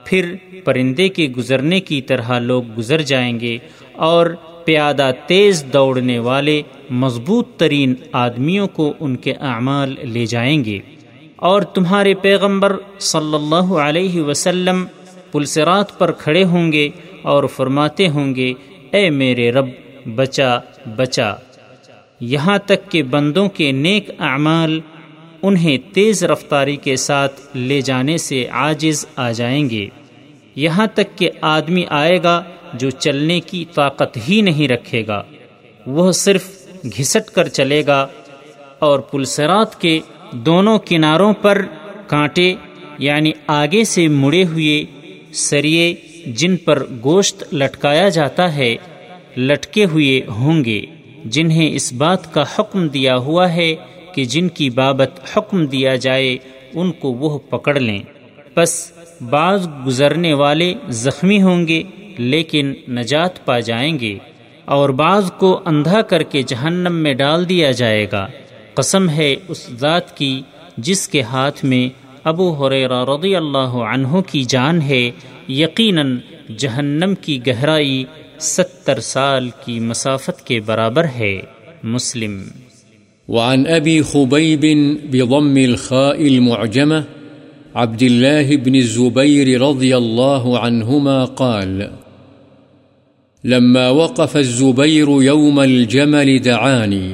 پھر 0.03 0.35
پرندے 0.63 1.09
کے 1.09 1.27
گزرنے 1.37 1.79
کی 1.79 2.01
طرح 2.01 2.39
لوگ 2.39 2.63
گزر 2.77 3.01
جائیں 3.01 3.39
گے 3.39 3.57
اور 3.91 4.35
پیادہ 4.65 5.11
تیز 5.27 5.65
دوڑنے 5.73 6.19
والے 6.19 6.61
مضبوط 6.89 7.47
ترین 7.57 7.93
آدمیوں 8.11 8.67
کو 8.67 8.93
ان 8.99 9.15
کے 9.15 9.33
اعمال 9.33 9.95
لے 10.01 10.25
جائیں 10.25 10.65
گے۔ 10.65 10.79
اور 11.35 11.61
تمہارے 11.61 12.13
پیغمبر 12.13 12.75
صلی 12.99 13.35
اللہ 13.35 13.73
علیہ 13.73 14.21
وسلم 14.21 14.85
پلسرات 15.31 15.99
پر 15.99 16.11
کھڑے 16.11 16.43
ہوں 16.43 16.71
گے 16.71 16.89
اور 17.21 17.43
فرماتے 17.43 18.07
ہوں 18.07 18.35
گے، 18.35 18.53
اے 18.91 19.09
میرے 19.09 19.51
رب، 19.51 19.65
بچا 20.15 20.59
بچا۔ 20.95 21.35
یہاں 22.19 22.57
تک 22.57 22.91
کہ 22.91 23.03
بندوں 23.03 23.49
کے 23.49 23.71
نیک 23.71 24.09
اعمال 24.19 24.79
انہیں 25.41 25.77
تیز 25.93 26.23
رفتاری 26.23 26.75
کے 26.75 26.95
ساتھ 26.95 27.57
لے 27.57 27.81
جانے 27.81 28.17
سے 28.17 28.45
عاجز 28.45 29.05
آ 29.15 29.31
جائیں 29.31 29.69
گے۔ 29.69 29.87
یہاں 30.55 30.87
تک 30.93 31.17
کہ 31.17 31.29
آدمی 31.41 31.83
آئے 31.89 32.23
گا 32.23 32.43
جو 32.73 32.89
چلنے 32.89 33.39
کی 33.39 33.65
طاقت 33.73 34.17
ہی 34.29 34.41
نہیں 34.41 34.67
رکھے 34.67 35.03
گا۔ 35.07 35.23
وہ 35.85 36.11
صرف 36.11 36.47
گھسٹ 36.97 37.29
کر 37.29 37.47
چلے 37.47 37.85
گا 37.87 38.07
اور 38.79 38.99
پلسرات 38.99 39.81
کے 39.81 39.99
دونوں 40.31 40.79
کناروں 40.85 41.33
پر 41.33 41.61
کانٹے 42.07 42.53
یعنی 42.99 43.31
آگے 43.47 43.83
سے 43.83 44.07
مڑے 44.07 44.43
ہوئے 44.43 44.85
سریے 45.33 45.95
جن 46.25 46.57
پر 46.57 46.83
گوشت 47.03 47.53
لٹکایا 47.53 48.09
جاتا 48.09 48.55
ہے، 48.55 48.75
لٹکے 49.37 49.85
ہوئے 49.85 50.21
ہوں 50.27 50.65
گے۔ 50.65 50.85
جنہیں 51.25 51.75
اس 51.75 51.93
بات 51.93 52.33
کا 52.33 52.43
حکم 52.59 52.87
دیا 52.87 53.17
ہوا 53.17 53.53
ہے 53.53 53.75
کہ 54.13 54.25
جن 54.25 54.49
کی 54.49 54.69
بابت 54.69 55.37
حکم 55.37 55.65
دیا 55.65 55.95
جائے، 55.95 56.37
ان 56.73 56.91
کو 56.91 57.13
وہ 57.13 57.39
پکڑ 57.49 57.79
لیں۔ 57.79 57.99
بس 58.55 58.91
بعض 59.29 59.67
گزرنے 59.87 60.33
والے 60.33 60.73
زخمی 60.89 61.41
ہوں 61.41 61.67
گے، 61.67 61.83
لیکن 62.17 62.73
نجات 62.89 63.45
پا 63.45 63.59
جائیں 63.59 63.99
گے۔ 63.99 64.17
اور 64.65 64.89
بعض 64.89 65.31
کو 65.31 65.61
اندھا 65.65 66.01
کر 66.01 66.23
کے 66.23 66.41
جہنم 66.41 66.95
میں 66.95 67.13
ڈال 67.13 67.49
دیا 67.49 67.71
جائے 67.71 68.07
گا۔ 68.11 68.27
قسم 68.73 69.09
ہے 69.09 69.35
اس 69.47 69.69
ذات 69.69 70.17
کی 70.17 70.41
جس 70.77 71.07
کے 71.07 71.21
ہاتھ 71.21 71.65
میں 71.65 71.89
ابو 72.23 72.53
حریرہ 72.53 73.05
رضی 73.05 73.35
اللہ 73.35 73.77
عنہ 73.93 74.21
کی 74.27 74.43
جان 74.43 74.81
ہے، 74.81 75.11
یقیناً 75.49 76.17
جہنم 76.57 77.13
کی 77.21 77.47
گہرائی 77.47 78.03
ستر 78.39 78.99
سال 78.99 79.49
کی 79.65 79.79
مسافت 79.79 80.47
کے 80.47 80.59
برابر 80.59 81.05
ہے۔ 81.15 81.41
مسلم۔ 81.83 82.43
وعن 83.27 83.63
أبي 83.67 84.01
خبيب 84.01 84.65
بضم 85.03 85.55
الخاء 85.55 86.19
المعجمة 86.19 87.01
عبد 87.73 88.03
الله 88.03 88.55
بن 88.63 88.75
الزبير 88.75 89.61
رضي 89.61 89.93
الله 89.93 90.57
عنهما 90.57 91.25
قال، 91.25 91.81
لما 93.43 93.89
وقف 93.89 94.35
الزبير 94.35 95.23
يوم 95.23 95.59
الجمل 95.59 96.45
دعاني 96.45 97.13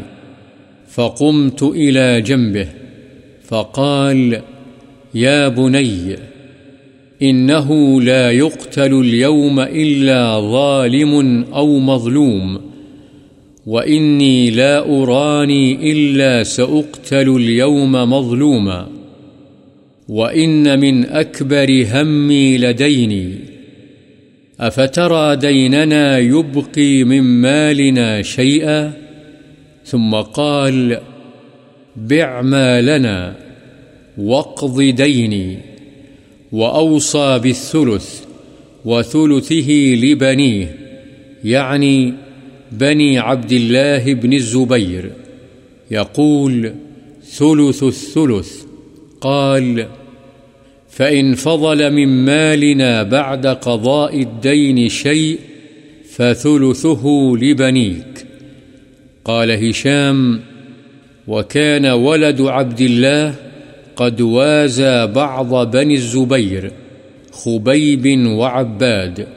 فقمت 0.89 1.63
إلى 1.63 2.21
جنبه، 2.21 2.67
فقال 3.49 4.33
يا 5.13 5.47
بني 5.47 6.13
إنه 7.21 8.01
لا 8.01 8.31
يقتل 8.31 8.99
اليوم 8.99 9.59
إلا 9.59 10.39
ظالم 10.39 11.43
أو 11.53 11.79
مظلوم. 11.79 12.61
وإني 13.65 14.49
لا 14.49 15.01
أراني 15.01 15.91
إلا 15.91 16.43
سأقتل 16.43 17.35
اليوم 17.35 17.91
مظلوما. 17.91 18.87
وإن 20.09 20.79
من 20.79 21.05
أكبر 21.05 21.85
همي 21.93 22.57
لديني. 22.57 23.35
أفترى 24.59 25.35
ديننا 25.35 26.17
يبقي 26.17 27.03
من 27.03 27.21
مالنا 27.21 28.21
شيئا؟ 28.21 28.93
ثم 29.85 30.15
قال 30.15 30.99
بع 31.95 32.41
مالنا 32.41 33.35
واقض 34.17 34.81
ديني. 34.81 35.70
وأوصى 36.51 37.39
بالثلث 37.39 38.21
وثلثه 38.85 39.69
لبنيه 39.95 40.81
یعنی 41.43 42.05
يعني 42.05 42.13
بني 42.71 43.19
عبد 43.19 43.51
الله 43.51 44.13
بن 44.13 44.33
الزبير 44.33 45.11
يقول 45.91 46.73
ثلث 47.23 47.83
الثلث، 47.83 48.63
قال 49.21 49.87
فإن 50.89 51.33
فضل 51.33 51.93
من 51.93 52.25
مالنا 52.25 53.03
بعد 53.03 53.47
قضاء 53.47 54.21
الدين 54.21 54.89
شيء 54.89 55.39
فثلثه 56.15 57.33
لبنيك۔ 57.41 58.25
قال 59.25 59.51
هشام 59.51 60.39
وكان 61.27 61.85
ولد 61.85 62.41
عبد 62.41 62.81
الله 62.81 63.50
قد 64.01 64.21
وازى 64.21 65.07
بعض 65.07 65.71
بني 65.71 65.93
الزبير 65.93 66.71
خبيب 67.31 68.27
وعباد 68.27 69.27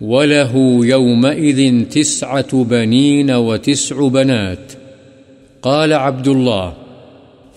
وله 0.00 0.80
يومئذ 0.82 1.84
تسعة 1.84 2.64
بنين 2.64 3.30
وتسع 3.30 4.08
بنات 4.08 4.72
قال 5.62 5.92
عبد 5.92 6.28
الله 6.28 6.74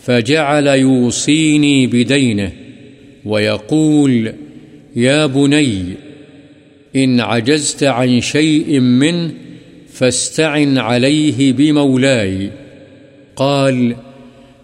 فجعل 0.01 0.67
يوصيني 0.67 1.87
بدينه 1.87 2.51
ويقول 3.25 4.33
يا 4.95 5.25
بني 5.25 5.83
إن 6.95 7.19
عجزت 7.19 7.83
عن 7.83 8.21
شيء 8.21 8.79
منه 8.79 9.31
فاستعن 9.89 10.77
عليه 10.77 11.53
بمولاي 11.53 12.51
قال 13.35 13.95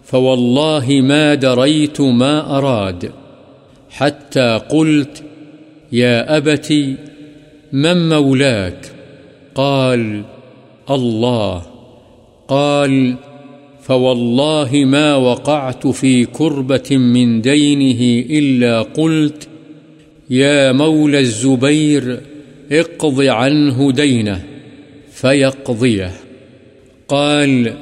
فوالله 0.04 1.00
ما 1.00 1.34
دريت 1.34 2.00
ما 2.00 2.58
أراد 2.58 3.12
حتى 3.90 4.60
قلت، 4.68 5.22
يا 5.92 6.36
أبتي، 6.36 6.96
من 7.72 8.08
مولاك؟ 8.08 8.92
قال، 9.54 10.22
الله. 10.90 11.62
قال 12.48 13.14
فوالله 13.82 14.70
ما 14.72 15.16
وقعت 15.16 15.86
في 15.86 16.24
كربة 16.24 16.96
من 16.96 17.40
دينه 17.40 18.26
إلا 18.30 18.82
قلت، 18.82 19.48
يا 20.30 20.72
مولى 20.72 21.18
الزبير، 21.18 22.20
اقض 22.72 23.20
عنه 23.22 23.92
دينه، 23.92 24.44
فيقضيه. 25.12 26.12
قال 27.08 27.74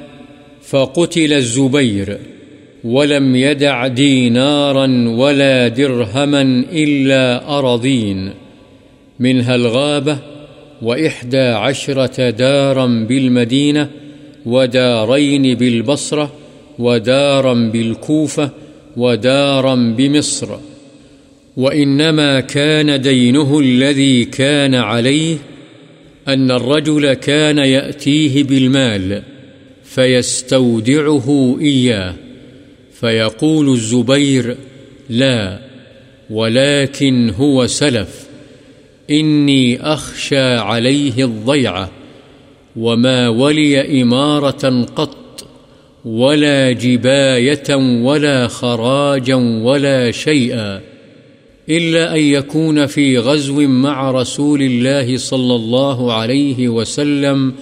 فقتل 0.63 1.33
الزبير 1.33 2.17
ولم 2.83 3.35
يدع 3.35 3.87
دينارا 3.87 5.09
ولا 5.09 5.67
درهما 5.67 6.41
إلا 6.71 7.57
أرضين 7.59 8.33
منها 9.19 9.55
الغابة 9.55 10.17
وإحدى 10.81 11.37
عشرة 11.37 12.29
دارا 12.29 12.85
بالمدينة 12.85 13.89
ودارين 14.45 15.55
بالبصرة 15.55 16.31
ودارا 16.79 17.53
بالكوفة 17.53 18.49
ودارا 18.97 19.75
بمصر. 19.75 20.47
وإنما 21.57 22.39
كان 22.39 23.01
دينه 23.01 23.59
الذي 23.59 24.25
كان 24.25 24.75
عليه 24.75 25.37
أن 26.27 26.51
الرجل 26.51 27.13
كان 27.13 27.57
يأتيه 27.57 28.43
بالمال. 28.43 29.32
فيستودعه 29.83 31.57
إياه. 31.61 32.13
فيقول 32.93 33.69
الزبير، 33.69 34.57
لا، 35.09 35.59
ولكن 36.29 37.29
هو 37.29 37.67
سلف. 37.67 38.27
إني 39.11 39.81
أخشى 39.81 40.55
عليه 40.55 41.25
الضيعة، 41.25 41.91
وما 42.75 43.29
ولي 43.29 44.01
إمارة 44.01 44.85
قط، 44.95 45.47
ولا 46.05 46.71
جباية 46.71 47.75
ولا 48.03 48.47
خراجا 48.47 49.35
ولا 49.35 50.11
شيئا، 50.11 50.81
إلا 51.69 52.15
أن 52.15 52.19
يكون 52.19 52.85
في 52.85 53.17
غزو 53.17 53.61
مع 53.61 54.11
رسول 54.11 54.61
الله 54.61 55.17
صلى 55.17 55.55
الله 55.55 56.13
عليه 56.13 56.69
وسلم 56.69 56.83
وسلم 56.93 57.53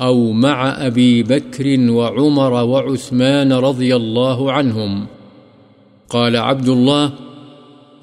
أو 0.00 0.32
مع 0.32 0.86
أبي 0.86 1.22
بكر 1.22 1.90
وعمر 1.90 2.52
وعثمان 2.52 3.52
رضي 3.52 3.96
الله 3.96 4.52
عنهم. 4.52 5.06
قال 6.08 6.36
عبد 6.36 6.68
الله، 6.68 7.12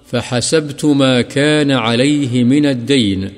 فحسبت 0.06 0.86
ما 0.86 1.22
كان 1.22 1.72
عليه 1.72 2.44
من 2.44 2.66
الدين، 2.66 3.30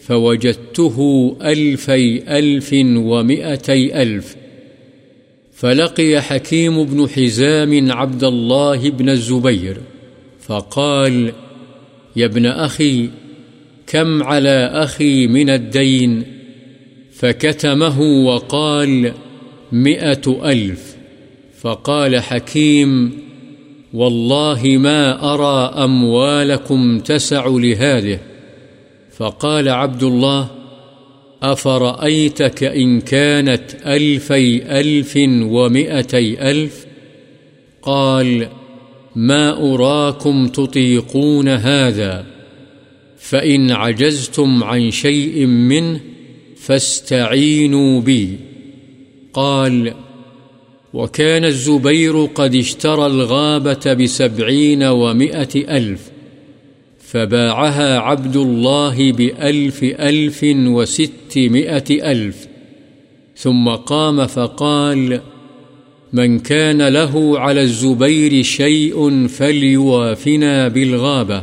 فوجدته 0.00 1.36
ألفي 1.42 2.38
ألف 2.38 2.70
ومئتي 2.96 4.02
ألف. 4.02 4.36
فلقي 5.52 6.22
حكيم 6.22 6.84
بن 6.84 7.08
حزام 7.08 7.92
عبد 7.92 8.24
الله 8.24 8.90
بن 8.90 9.08
الزبير، 9.08 9.76
فقال، 10.40 11.32
يا 12.16 12.26
ابن 12.26 12.46
أخي، 12.46 13.08
كم 13.86 14.22
على 14.22 14.70
أخي 14.74 15.26
من 15.26 15.50
الدين؟ 15.50 16.41
فكتمه 17.22 18.00
وقال 18.00 19.12
مئة 19.72 20.50
ألف. 20.50 20.96
فقال 21.60 22.20
حكيم، 22.20 23.12
والله 23.94 24.62
ما 24.64 25.34
أرى 25.34 25.84
أموالكم 25.84 26.98
تسع 26.98 27.46
لهذه. 27.46 28.18
فقال 29.16 29.68
عبد 29.68 30.02
الله، 30.02 30.48
أفرأيتك 31.42 32.64
إن 32.64 33.00
كانت 33.00 33.62
ألفي 33.86 34.80
ألف 34.80 35.16
ومئتي 35.42 36.50
ألف؟ 36.50 36.86
قال، 37.82 38.48
ما 39.16 39.72
أراكم 39.74 40.46
تطيقون 40.46 41.48
هذا، 41.48 42.24
فإن 43.18 43.70
عجزتم 43.70 44.64
عن 44.64 44.90
شيء 44.90 45.46
منه 45.46 46.00
فاستعينوا 46.62 48.00
بي 48.00 48.38
قال 49.32 49.94
وكان 50.94 51.44
الزبير 51.44 52.24
قد 52.24 52.54
اشترى 52.54 53.06
الغابة 53.06 53.92
بسبعين 53.92 54.82
ومائة 54.82 55.76
ألف، 55.76 56.10
فباعها 56.98 57.98
عبد 57.98 58.36
الله 58.36 59.12
بألف 59.12 59.82
ألف 59.82 60.40
وستمائة 60.44 62.12
ألف، 62.12 62.46
ثم 63.36 63.68
قام 63.68 64.26
فقال 64.26 65.20
من 66.12 66.38
كان 66.38 66.88
له 66.88 67.38
على 67.38 67.62
الزبير 67.62 68.42
شيء 68.42 69.26
فليوافنا 69.26 70.68
بالغابة. 70.68 71.42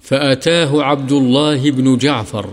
فأتاه 0.00 0.82
عبد 0.82 1.12
الله 1.12 1.70
بن 1.70 1.96
جعفر. 1.96 2.50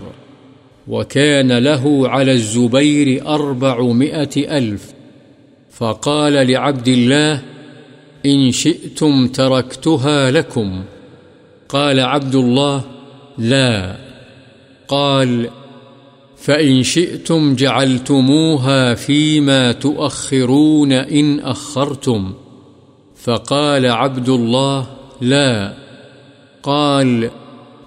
وكان 0.92 1.58
له 1.58 2.08
على 2.08 2.32
الزبير 2.32 3.28
أربعمائة 3.28 4.58
ألف. 4.58 4.92
فقال 5.70 6.32
لعبد 6.32 6.88
الله، 6.88 7.42
إن 8.26 8.50
شئتم 8.50 9.28
تركتها 9.28 10.30
لكم. 10.30 10.84
قال 11.68 12.00
عبد 12.00 12.34
الله، 12.34 12.84
لا. 13.38 13.96
قال، 14.88 15.50
فإن 16.36 16.82
شئتم 16.82 17.54
جعلتموها 17.54 18.94
فيما 18.94 19.72
تؤخرون 19.72 20.92
إن 20.92 21.40
أخرتم. 21.40 22.32
فقال 23.16 23.86
عبد 23.86 24.28
الله، 24.28 24.86
لا. 25.20 25.74
قال، 26.62 27.30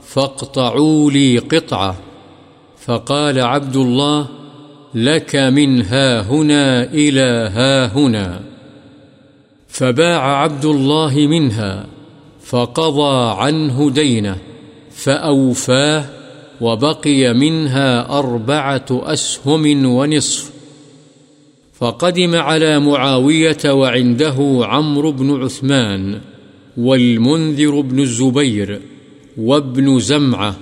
فاقطعوا 0.03 1.11
لي 1.11 1.37
قطعة. 1.37 2.04
فقال 2.85 3.39
عبد 3.39 3.75
الله 3.75 4.27
لك 4.95 5.35
من 5.35 5.81
ها 5.81 6.21
هنا 6.21 6.83
إلى 6.83 7.51
ها 7.53 7.85
هنا 7.97 8.41
فباع 9.67 10.41
عبد 10.41 10.65
الله 10.65 11.13
منها 11.15 11.85
فقضى 12.43 13.41
عنه 13.41 13.89
دينه 13.89 14.37
فأوفاه 14.91 16.05
وبقي 16.61 17.33
منها 17.33 18.19
أربعة 18.19 18.85
أسهم 18.91 19.85
ونصف 19.85 20.51
فقدم 21.73 22.35
على 22.35 22.79
معاوية 22.79 23.57
وعنده 23.65 24.59
عمرو 24.61 25.11
بن 25.11 25.43
عثمان 25.43 26.21
والمنذر 26.77 27.81
بن 27.81 27.99
الزبير 27.99 28.81
وابن 29.37 29.99
زمعة 29.99 30.55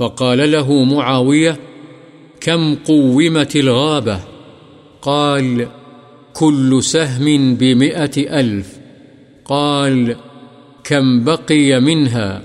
فقال 0.00 0.52
له 0.52 0.84
معاوية، 0.84 1.56
كم 2.40 2.74
قومت 2.74 3.56
الغابة؟ 3.56 4.20
قال، 5.02 5.68
كل 6.32 6.82
سهم 6.82 7.54
بمئة 7.54 8.40
ألف. 8.40 8.78
قال، 9.44 10.16
كم 10.84 11.24
بقي 11.24 11.80
منها؟ 11.80 12.42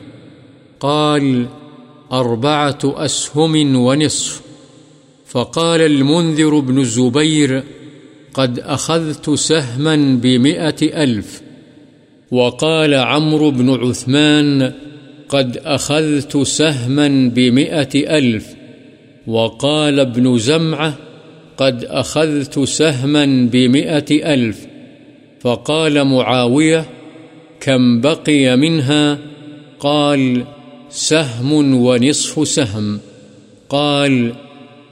قال، 0.79 1.45
أربعة 2.11 2.79
أسهم 2.83 3.75
ونصف. 3.75 4.41
فقال 5.25 5.81
المنذر 5.81 6.59
بن 6.59 6.79
الزبير، 6.79 7.63
قد 8.33 8.59
أخذت 8.59 9.29
سهما 9.29 10.19
بمئة 10.21 11.03
ألف. 11.03 11.41
وقال 12.31 12.93
عمرو 12.93 13.51
بن 13.51 13.69
عثمان 13.69 14.73
قد 15.29 15.57
أخذت 15.57 16.37
سهما 16.37 17.31
بمئة 17.35 18.17
ألف، 18.17 18.55
وقال 19.27 19.99
ابن 19.99 20.37
زمعة 20.37 20.97
قد 21.57 21.83
أخذت 21.83 22.59
سهما 22.59 23.49
بمئة 23.51 24.33
ألف، 24.33 24.67
فقال 25.39 26.03
معاوية 26.03 26.85
كم 27.59 28.01
بقي 28.01 28.57
منها؟ 28.57 29.17
قال 29.79 30.43
سهم 30.89 31.73
ونصف 31.75 32.47
سهم. 32.47 32.99
قال 33.69 34.33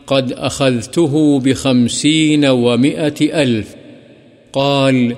قد 0.08 0.32
أخذته 0.32 1.40
بخمسين 1.40 2.46
ومئة 2.46 3.42
ألف. 3.44 3.76
قال 4.54 5.16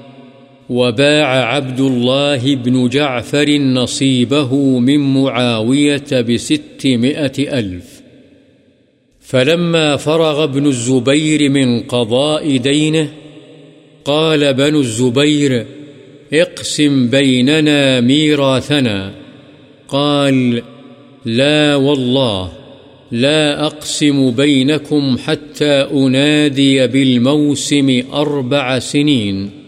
وباع 0.70 1.56
عبد 1.56 1.80
الله 1.80 2.56
بن 2.56 2.90
جعفر 2.90 3.58
نصيبه 3.58 4.56
من 4.80 5.00
معاوية 5.00 6.22
بستمائة 6.22 7.60
ألف. 7.60 8.02
فلما 9.22 9.96
فرغ 9.96 10.44
ابن 10.44 10.68
الزبير 10.68 11.50
من 11.50 11.80
قضاء 11.80 12.58
دينه، 12.58 13.10
قال 14.06 14.54
بنو 14.54 14.80
الزبير 14.80 15.66
اقسم 16.34 17.08
بيننا 17.10 18.02
ميراثنا. 18.02 19.12
قال 19.88 20.62
لا 21.26 21.76
والله، 21.76 22.52
لا 23.12 23.66
أقسم 23.66 24.32
بينكم 24.32 25.18
حتى 25.18 25.88
أنادي 25.94 26.88
بالموسم 26.88 28.04
أربع 28.14 28.80
سنين. 28.80 29.65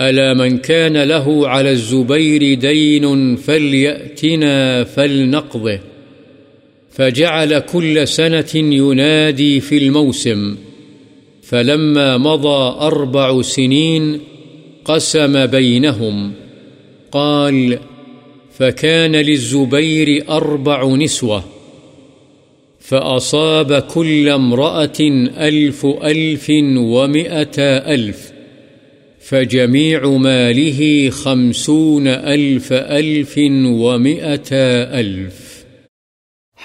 ألا 0.00 0.34
من 0.34 0.58
كان 0.58 1.02
له 1.02 1.48
على 1.48 1.70
الزبير 1.70 2.54
دين 2.54 3.36
فليأتنا 3.36 4.84
فلنقضه 4.84 5.78
فجعل 6.90 7.58
كل 7.58 8.08
سنة 8.08 8.50
ينادي 8.54 9.60
في 9.60 9.78
الموسم 9.78 10.56
فلما 11.42 12.18
مضى 12.18 12.80
أربع 12.80 13.42
سنين 13.42 14.20
قسم 14.84 15.46
بينهم 15.46 16.32
قال 17.12 17.78
فكان 18.52 19.16
للزبير 19.16 20.24
أربع 20.30 20.86
نسوة 20.86 21.44
فأصاب 22.80 23.72
كل 23.72 24.28
امرأة 24.28 25.00
ألف 25.38 25.86
ألف 25.86 26.50
ومئة 26.76 27.58
ألف 27.94 28.37
فجميع 29.30 30.00
ماله 30.06 31.10
خمسون 31.12 32.06
ألف 32.06 32.72
ألف 32.72 33.38
ومئة 33.64 34.52
ألف. 34.92 35.34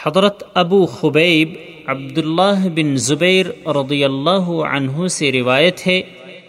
حضرت 0.06 0.44
ابو 0.54 0.86
خبیب 0.86 1.50
عبداللہ 1.88 2.68
بن 2.76 2.98
زبیر 2.98 3.46
رضی 3.68 4.04
اللہ 4.04 4.48
عنہ 4.72 5.08
سے 5.08 5.32
روایت 5.32 5.88
ہے 5.88 6.02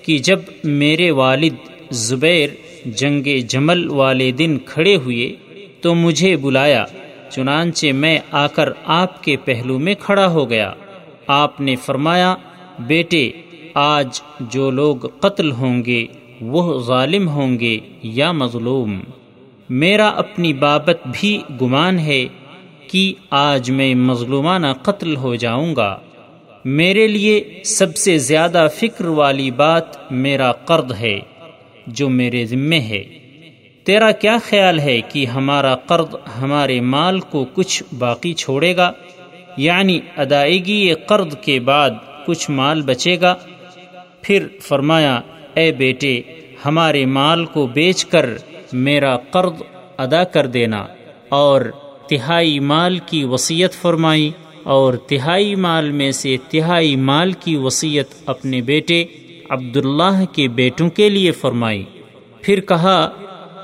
کہ 0.03 0.19
جب 0.19 0.39
میرے 0.65 1.11
والد 1.11 1.55
زبیر 1.91 2.49
جنگ 2.85 3.29
جمل 3.49 3.91
والے 3.91 4.31
دن 4.31 4.59
کھڑے 4.67 4.97
ہوئے 4.97 5.33
تو 5.81 5.95
مجھے 5.95 6.37
بلایا، 6.37 6.85
چنانچہ 7.31 7.93
میں 7.93 8.19
آ 8.31 8.47
کر 8.47 8.69
آپ 8.85 9.25
کے 9.25 9.37
پہلو 9.37 9.79
میں 9.79 9.95
کھڑا 10.01 10.27
ہو 10.27 10.51
گیا۔ 10.51 10.73
آپ 11.27 11.61
نے 11.61 11.77
فرمایا، 11.77 12.35
بیٹے 12.79 13.31
آج 13.75 14.21
جو 14.41 14.71
لوگ 14.71 14.97
قتل 14.97 15.53
ہوں 15.53 15.85
گے، 15.85 16.07
وہ 16.41 16.83
ظالم 16.83 17.29
ہوں 17.29 17.61
گے 17.61 17.79
یا 18.03 18.33
مظلوم۔ 18.33 19.01
میرا 19.69 20.09
اپنی 20.09 20.53
بابت 20.53 21.09
بھی 21.13 21.43
گمان 21.63 21.99
ہے 21.99 22.25
کہ 22.91 23.15
آج 23.31 23.71
میں 23.71 23.95
مظلومانہ 23.95 24.67
قتل 24.83 25.17
ہو 25.17 25.35
جاؤں 25.35 25.77
گا۔ 25.77 25.99
میرے 26.65 27.07
لیے 27.07 27.61
سب 27.65 27.97
سے 27.97 28.19
زیادہ 28.19 28.69
فکر 28.75 29.05
والی 29.05 29.51
بات 29.51 30.13
میرا 30.13 30.53
قرض 30.53 30.93
ہے، 31.01 31.21
جو 31.87 32.09
میرے 32.09 32.45
ذمے 32.45 32.81
ہے۔ 32.81 33.05
تیرا 33.85 34.11
کیا 34.11 34.37
خیال 34.45 34.81
ہے 34.81 35.01
کہ 35.01 35.27
ہمارا 35.27 35.77
قرض 35.77 36.15
ہمارے 36.43 36.81
مال 36.81 37.21
کو 37.21 37.47
کچھ 37.55 37.83
باقی 37.99 38.33
چھوڑے 38.33 38.77
گا؟ 38.77 38.93
یعنی 39.57 40.01
ادائیگی 40.17 40.95
قرض 40.95 41.37
کے 41.41 41.61
بعد 41.61 41.91
کچھ 42.27 42.51
مال 42.51 42.83
بچے 42.83 43.21
گا؟ 43.21 43.35
پھر 44.25 44.47
فرمایا، 44.61 45.21
اے 45.55 45.73
بیٹے، 45.73 46.21
ہمارے 46.65 47.07
مال 47.07 47.45
کو 47.45 47.67
بیچ 47.67 48.05
کر 48.05 48.31
میرا 48.73 49.17
قرض 49.17 49.63
ادا 49.99 50.25
کر 50.25 50.47
دینا۔ 50.47 50.87
اور 51.29 51.61
تہائی 52.09 52.61
مال 52.61 52.99
کی 53.07 53.25
وصیت 53.25 53.73
فرمائی، 53.73 54.31
اور 54.63 54.95
تہائی 54.95 55.55
مال 55.55 55.91
میں 55.91 56.11
سے 56.13 56.37
تہائی 56.49 56.97
مال 56.97 57.33
کی 57.33 57.57
وصیت 57.57 58.07
اپنے 58.27 58.61
بیٹے 58.61 59.05
عبداللہ 59.51 60.25
کے 60.33 60.49
بیٹوں 60.49 60.91
کے 60.91 61.09
لیے 61.09 61.31
فرمائی۔ 61.31 61.85
پھر 62.41 62.61
کہا، 62.61 63.11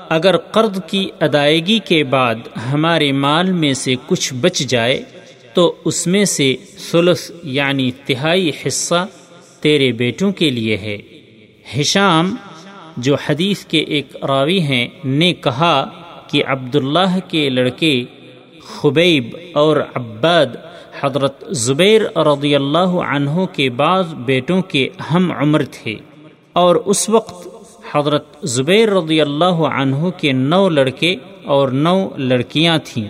اگر 0.09 0.37
قرض 0.37 0.79
کی 0.87 1.09
ادائیگی 1.19 1.79
کے 1.79 2.03
بعد 2.03 2.35
ہمارے 2.73 3.11
مال 3.11 3.51
میں 3.51 3.73
سے 3.73 3.95
کچھ 4.07 4.33
بچ 4.33 4.59
جائے، 4.59 5.01
تو 5.53 5.75
اس 5.85 6.07
میں 6.07 6.25
سے 6.25 6.55
ثلث 6.91 7.31
یعنی 7.43 7.91
تہائی 8.05 8.51
حصہ 8.67 9.07
تیرے 9.61 9.91
بیٹوں 9.91 10.31
کے 10.31 10.49
لیے 10.49 10.77
ہے۔ 10.77 10.97
ہشام، 11.79 12.35
جو 12.97 13.15
حدیث 13.15 13.65
کے 13.65 13.79
ایک 13.79 14.23
راوی 14.25 14.59
ہیں، 14.59 14.87
نے 15.03 15.33
کہا 15.33 15.89
کہ 16.27 16.43
عبداللہ 16.45 17.19
کے 17.27 17.49
لڑکے 17.49 18.03
خبیب 18.63 19.35
اور 19.53 19.77
عباد 19.95 20.45
حضرت 21.01 21.43
زبیر 21.49 22.17
رضی 22.17 22.55
اللہ 22.55 22.91
عنہ 23.07 23.45
کے 23.45 23.69
بعض 23.69 24.13
بیٹوں 24.13 24.61
کے 24.61 24.89
ہم 25.13 25.31
عمر 25.31 25.63
تھے۔ 25.71 25.95
اور 26.53 26.75
اس 26.75 27.09
وقت 27.09 27.47
حضرت 27.91 28.25
زبیر 28.43 28.89
رضی 28.89 29.21
اللہ 29.21 29.45
عنہ 29.45 30.09
کے 30.09 30.31
نو 30.31 30.69
لڑکے 30.69 31.15
اور 31.43 31.67
نو 31.67 32.09
لڑکیاں 32.17 32.77
تھیں۔ 32.83 33.07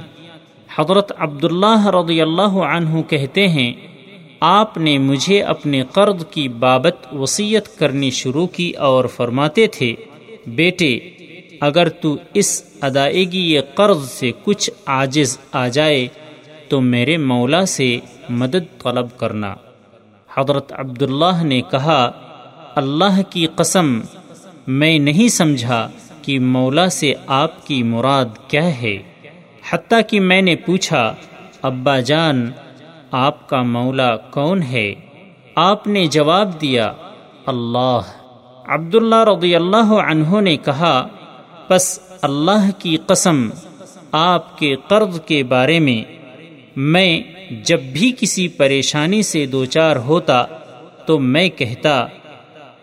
حضرت 0.75 1.11
عبداللہ 1.17 1.87
رضی 1.87 2.21
اللہ 2.21 2.53
عنہ 2.75 3.01
کہتے 3.01 3.47
ہیں 3.47 3.73
آپ 4.43 4.77
نے 4.77 4.97
مجھے 4.97 5.41
اپنے 5.41 5.83
قرض 5.91 6.25
کی 6.25 6.47
بابت 6.47 7.13
وصیت 7.13 7.77
کرنی 7.77 8.09
شروع 8.09 8.47
کی 8.47 8.71
اور 8.71 9.05
فرماتے 9.05 9.67
تھے، 9.67 9.95
بیٹے، 10.47 10.99
اگر 11.61 11.89
تو 11.89 12.17
اس 12.33 12.63
ادائیگی 12.81 13.59
قرض 13.75 14.11
سے 14.11 14.31
کچھ 14.43 14.69
عاجز 14.85 15.37
آ 15.51 15.67
جائے 15.67 16.07
تو 16.69 16.81
میرے 16.81 17.17
مولا 17.17 17.65
سے 17.65 17.97
مدد 18.29 18.81
طلب 18.83 19.07
کرنا۔ 19.17 19.55
حضرت 20.37 20.73
عبداللہ 20.73 21.43
نے 21.43 21.61
کہا، 21.61 22.11
اللہ 22.75 23.21
کی 23.29 23.45
قسم، 23.55 23.99
میں 24.67 24.99
نہیں 24.99 25.27
سمجھا 25.27 25.89
کہ 26.21 26.39
مولا 26.39 26.89
سے 26.89 27.13
آپ 27.27 27.67
کی 27.67 27.83
مراد 27.83 28.25
کیا 28.47 28.81
ہے۔ 28.81 28.97
حتیٰ 29.69 29.99
کہ 30.07 30.19
میں 30.19 30.41
نے 30.41 30.55
پوچھا، 30.55 31.15
ابا 31.61 31.99
جان 31.99 32.51
آپ 33.11 33.49
کا 33.49 33.61
مولا 33.61 34.17
کون 34.17 34.63
ہے؟ 34.63 34.93
آپ 35.55 35.87
نے 35.87 36.05
جواب 36.05 36.61
دیا، 36.61 36.93
اللہ۔ 37.45 37.99
عبداللہ 38.67 39.23
رضی 39.23 39.55
اللہ 39.55 39.93
عنہ 40.07 40.41
نے 40.41 40.57
کہا، 40.57 41.07
پس 41.67 41.99
اللہ 42.21 42.69
کی 42.79 42.97
قسم، 43.07 43.49
آپ 44.11 44.57
کے 44.57 44.75
قرض 44.87 45.21
کے 45.21 45.43
بارے 45.43 45.79
میں 45.79 46.03
میں 46.75 47.21
جب 47.65 47.79
بھی 47.81 48.13
کسی 48.19 48.47
پریشانی 48.47 49.21
سے 49.21 49.45
دوچار 49.45 49.95
ہوتا، 49.95 50.43
تو 51.05 51.19
میں 51.19 51.49
کہتا، 51.49 52.05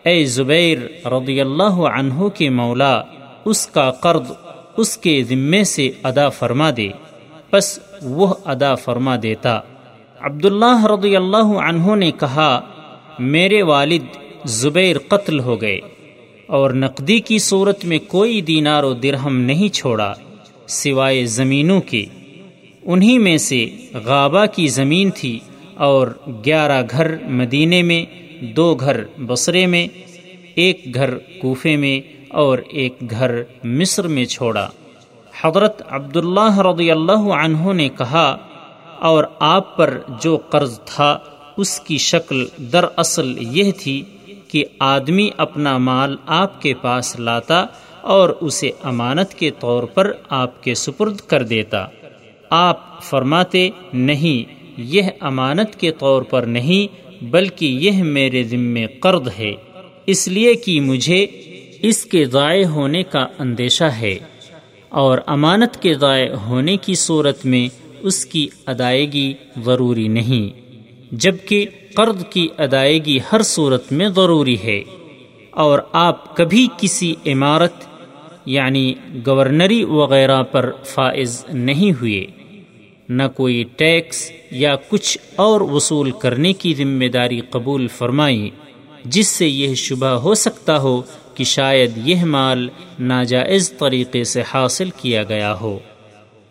اے 0.03 0.25
زبیر 0.25 1.07
رضی 1.07 1.41
اللہ 1.41 1.81
عنہ 1.93 2.27
کے 2.27 2.49
مولا، 2.49 3.01
اس 3.45 3.67
کا 3.67 3.91
قرض 3.91 4.31
اس 4.77 4.97
کے 4.97 5.23
ذمے 5.23 5.63
سے 5.63 5.91
ادا 6.03 6.29
فرما 6.29 6.69
دے۔ 6.77 6.89
پس 7.49 7.79
وہ 8.01 8.33
ادا 8.45 8.75
فرما 8.75 9.15
دیتا۔ 9.23 9.59
عبداللہ 10.21 10.85
رضی 10.85 11.15
اللہ 11.15 11.49
عنہ 11.59 11.95
نے 11.95 12.11
کہا، 12.11 12.61
میرے 13.19 13.61
والد 13.61 14.17
زبیر 14.45 14.97
قتل 15.07 15.39
ہو 15.39 15.61
گئے 15.61 15.79
اور 16.47 16.71
نقدی 16.71 17.19
کی 17.19 17.37
صورت 17.37 17.85
میں 17.85 17.99
کوئی 18.07 18.41
دینار 18.41 18.83
و 18.83 18.93
درہم 18.93 19.37
نہیں 19.39 19.69
چھوڑا 19.69 20.13
سوائے 20.67 21.25
زمینوں 21.25 21.81
کے۔ 21.81 22.05
انہی 22.83 23.17
میں 23.17 23.37
سے 23.37 23.67
غابہ 23.93 24.45
کی 24.45 24.67
زمین 24.67 25.11
تھی 25.11 25.39
اور 25.75 26.07
گیارہ 26.45 26.81
گھر 26.89 27.23
مدینے 27.23 27.81
میں، 27.81 28.05
دو 28.41 28.75
گھر 28.75 29.03
بصرے 29.17 29.65
میں، 29.65 29.87
ایک 30.55 30.93
گھر 30.93 31.17
کوفے 31.17 31.75
میں 31.75 32.01
اور 32.29 32.57
ایک 32.69 32.93
گھر 33.09 33.43
مصر 33.63 34.07
میں 34.07 34.25
چھوڑا۔ 34.25 34.69
حضرت 35.41 35.81
عبداللہ 35.87 36.59
رضی 36.59 36.91
اللہ 36.91 37.33
عنہ 37.33 37.73
نے 37.73 37.89
کہا 37.89 38.37
اور 38.99 39.23
آپ 39.39 39.77
پر 39.77 39.99
جو 40.21 40.37
قرض 40.37 40.79
تھا، 40.85 41.19
اس 41.57 41.79
کی 41.79 41.97
شکل 41.97 42.47
در 42.57 42.85
اصل 42.95 43.33
یہ 43.39 43.71
تھی 43.71 44.03
کہ 44.47 44.65
آدمی 44.79 45.29
اپنا 45.37 45.77
مال 45.77 46.15
آپ 46.25 46.61
کے 46.61 46.73
پاس 46.73 47.19
لاتا 47.19 47.65
اور 48.01 48.29
اسے 48.29 48.71
امانت 48.83 49.33
کے 49.33 49.51
طور 49.59 49.83
پر 49.83 50.11
آپ 50.29 50.63
کے 50.63 50.73
سپرد 50.73 51.17
کر 51.17 51.43
دیتا۔ 51.43 51.87
آپ 52.49 53.03
فرماتے، 53.03 53.69
نہیں، 53.93 54.53
یہ 54.77 55.01
امانت 55.19 55.75
کے 55.75 55.91
طور 55.91 56.21
پر 56.21 56.43
نہیں، 56.43 57.09
بلکہ 57.23 57.65
یہ 57.65 58.03
میرے 58.03 58.43
ذمے 58.43 58.87
قرض 58.87 59.27
ہے۔ 59.39 59.53
اس 60.05 60.27
لیے 60.27 60.53
کہ 60.53 60.81
مجھے 60.81 61.27
اس 61.81 62.05
کے 62.05 62.25
ضائع 62.25 62.65
ہونے 62.65 63.03
کا 63.03 63.25
اندیشہ 63.39 63.83
ہے۔ 63.83 64.17
اور 64.89 65.17
امانت 65.25 65.81
کے 65.81 65.93
ضائع 65.93 66.33
ہونے 66.33 66.77
کی 66.77 66.95
صورت 66.95 67.45
میں 67.45 67.78
اس 68.01 68.25
کی 68.25 68.49
ادائیگی 68.65 69.33
ضروری 69.65 70.07
نہیں، 70.07 70.59
جبکہ 71.11 71.65
قرض 71.93 72.25
کی 72.29 72.47
ادائیگی 72.57 73.19
ہر 73.31 73.41
صورت 73.41 73.91
میں 73.91 74.09
ضروری 74.09 74.57
ہے۔ 74.63 74.83
اور 75.51 75.79
آپ 75.91 76.37
کبھی 76.37 76.67
کسی 76.77 77.15
عمارت 77.25 77.73
یعنی 78.45 78.93
گورنری 79.25 79.83
وغیرہ 79.83 80.43
پر 80.43 80.71
فائز 80.85 81.45
نہیں 81.53 81.91
ہوئے۔ 81.91 82.25
نہ 83.09 83.23
کوئی 83.35 83.63
ٹیکس 83.75 84.31
یا 84.51 84.75
کچھ 84.89 85.17
اور 85.35 85.61
وصول 85.61 86.11
کرنے 86.11 86.53
کی 86.53 86.73
ذمہ 86.73 87.05
داری 87.05 87.41
قبول 87.49 87.87
فرمائی 87.87 88.49
جس 89.05 89.27
سے 89.27 89.47
یہ 89.47 89.75
شبہ 89.75 90.07
ہو 90.07 90.33
سکتا 90.33 90.79
ہو 90.79 91.01
کہ 91.35 91.43
شاید 91.43 91.91
یہ 91.95 92.23
مال 92.23 92.69
ناجائز 92.99 93.71
طریقے 93.71 94.23
سے 94.23 94.43
حاصل 94.53 94.89
کیا 94.89 95.23
گیا 95.23 95.59
ہو۔ 95.61 95.79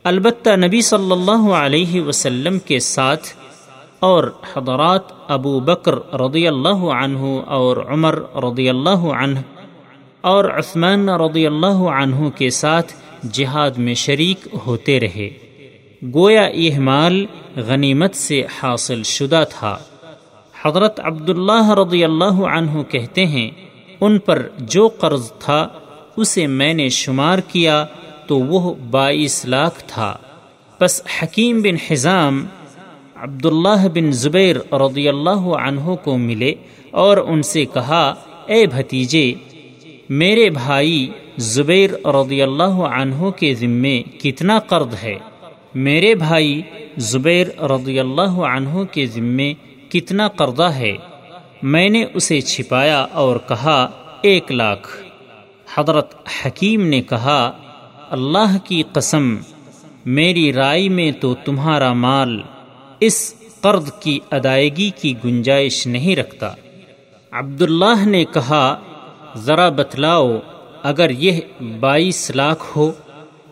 البتہ 0.05 0.51
نبی 0.51 0.81
صلی 0.81 1.13
اللہ 1.13 1.51
علیہ 1.53 2.01
وسلم 2.01 2.59
کے 2.59 2.79
ساتھ 2.79 3.29
اور 4.01 4.25
حضرات 4.57 5.03
ابو 5.29 5.61
بکر 5.61 6.15
رضی 6.15 6.47
اللہ 6.49 6.85
عنہ 6.85 7.41
اور 7.47 7.77
عمر 7.77 8.19
رضی 8.37 8.69
اللہ 8.69 9.05
عنہ 9.19 9.39
اور 10.21 10.45
عثمان 10.45 11.09
رضی 11.09 11.47
اللہ 11.47 11.81
عنہ 11.97 12.29
کے 12.29 12.51
ساتھ 12.51 12.93
جہاد 13.33 13.71
میں 13.71 13.95
شریک 13.95 14.49
ہوتے 14.67 15.01
رہے۔ 15.01 15.31
گویا 16.15 16.49
یہ 16.55 16.79
مال 16.79 17.27
غنیمت 17.57 18.15
سے 18.15 18.43
حاصل 18.63 19.03
شدہ 19.03 19.45
تھا۔ 19.51 19.77
حضرت 20.65 21.01
عبداللہ 21.01 21.71
رضی 21.71 22.05
اللہ 22.05 22.43
عنہ 22.45 22.83
کہتے 22.83 23.27
ہیں، 23.27 23.51
ان 24.01 24.19
پر 24.19 24.49
جو 24.59 24.89
قرض 24.89 25.33
تھا، 25.33 25.69
اسے 26.17 26.47
میں 26.47 26.75
نے 26.75 26.89
شمار 26.89 27.39
کیا 27.39 27.85
تو 28.29 28.39
وہ 28.39 28.75
بائیس 28.91 29.45
لاکھ 29.45 29.85
تھا۔ 29.87 30.17
پس 30.79 31.03
حکیم 31.23 31.63
بن 31.63 31.77
حزام، 31.91 32.47
عبداللہ 33.17 33.89
بن 33.95 34.13
زبیر 34.13 34.57
رضی 34.73 35.09
اللہ 35.09 35.41
عنہ 35.41 35.95
کو 35.95 36.19
ملے 36.19 36.53
اور 36.91 37.17
ان 37.17 37.43
سے 37.43 37.65
کہا، 37.65 38.15
اے 38.47 38.67
بھتیجے، 38.67 39.35
میرے 40.09 40.51
بھائی 40.51 41.09
زبیر 41.37 42.07
رضی 42.07 42.43
اللہ 42.43 42.77
عنہ 42.99 43.31
کے 43.31 43.55
ذمے 43.55 44.03
کتنا 44.03 44.59
قرض 44.59 44.95
ہے؟ 45.03 45.15
میرے 45.75 46.15
بھائی 46.15 46.63
زبیر 46.97 47.63
رضی 47.63 48.01
اللہ 48.01 48.41
عنہ 48.57 48.85
کے 48.93 49.07
ذمے 49.07 49.55
کتنا 49.89 50.29
قرضہ 50.29 50.63
ہے؟ 50.63 50.93
میں 51.63 51.89
نے 51.89 52.05
اسے 52.15 52.41
چھپایا 52.41 53.01
اور 53.01 53.37
کہا، 53.49 53.91
ایک 54.23 54.53
لاکھ۔ 54.53 54.89
حضرت 55.75 56.15
حکیم 56.45 56.87
نے 56.87 57.03
کہا 57.03 57.51
اللہ 58.11 58.57
کی 58.65 58.83
قسم، 58.93 59.37
میری 60.07 60.53
رائے 60.53 60.89
میں 60.89 61.13
تو 61.13 61.35
تمہارا 61.35 61.93
مال 61.93 62.41
اس 63.01 63.35
قرض 63.61 63.93
کی 64.01 64.19
ادائیگی 64.31 64.91
کی 64.91 65.15
گنجائش 65.25 65.87
نہیں 65.87 66.17
رکھتا۔ 66.17 66.53
عبداللہ 67.31 68.07
نے 68.07 68.25
کہا، 68.25 68.81
ذرا 69.37 69.69
بتلاؤ، 69.69 70.37
اگر 70.83 71.11
یہ 71.11 71.41
بائیس 71.81 72.31
لاکھ 72.35 72.65
ہو؟ 72.77 72.93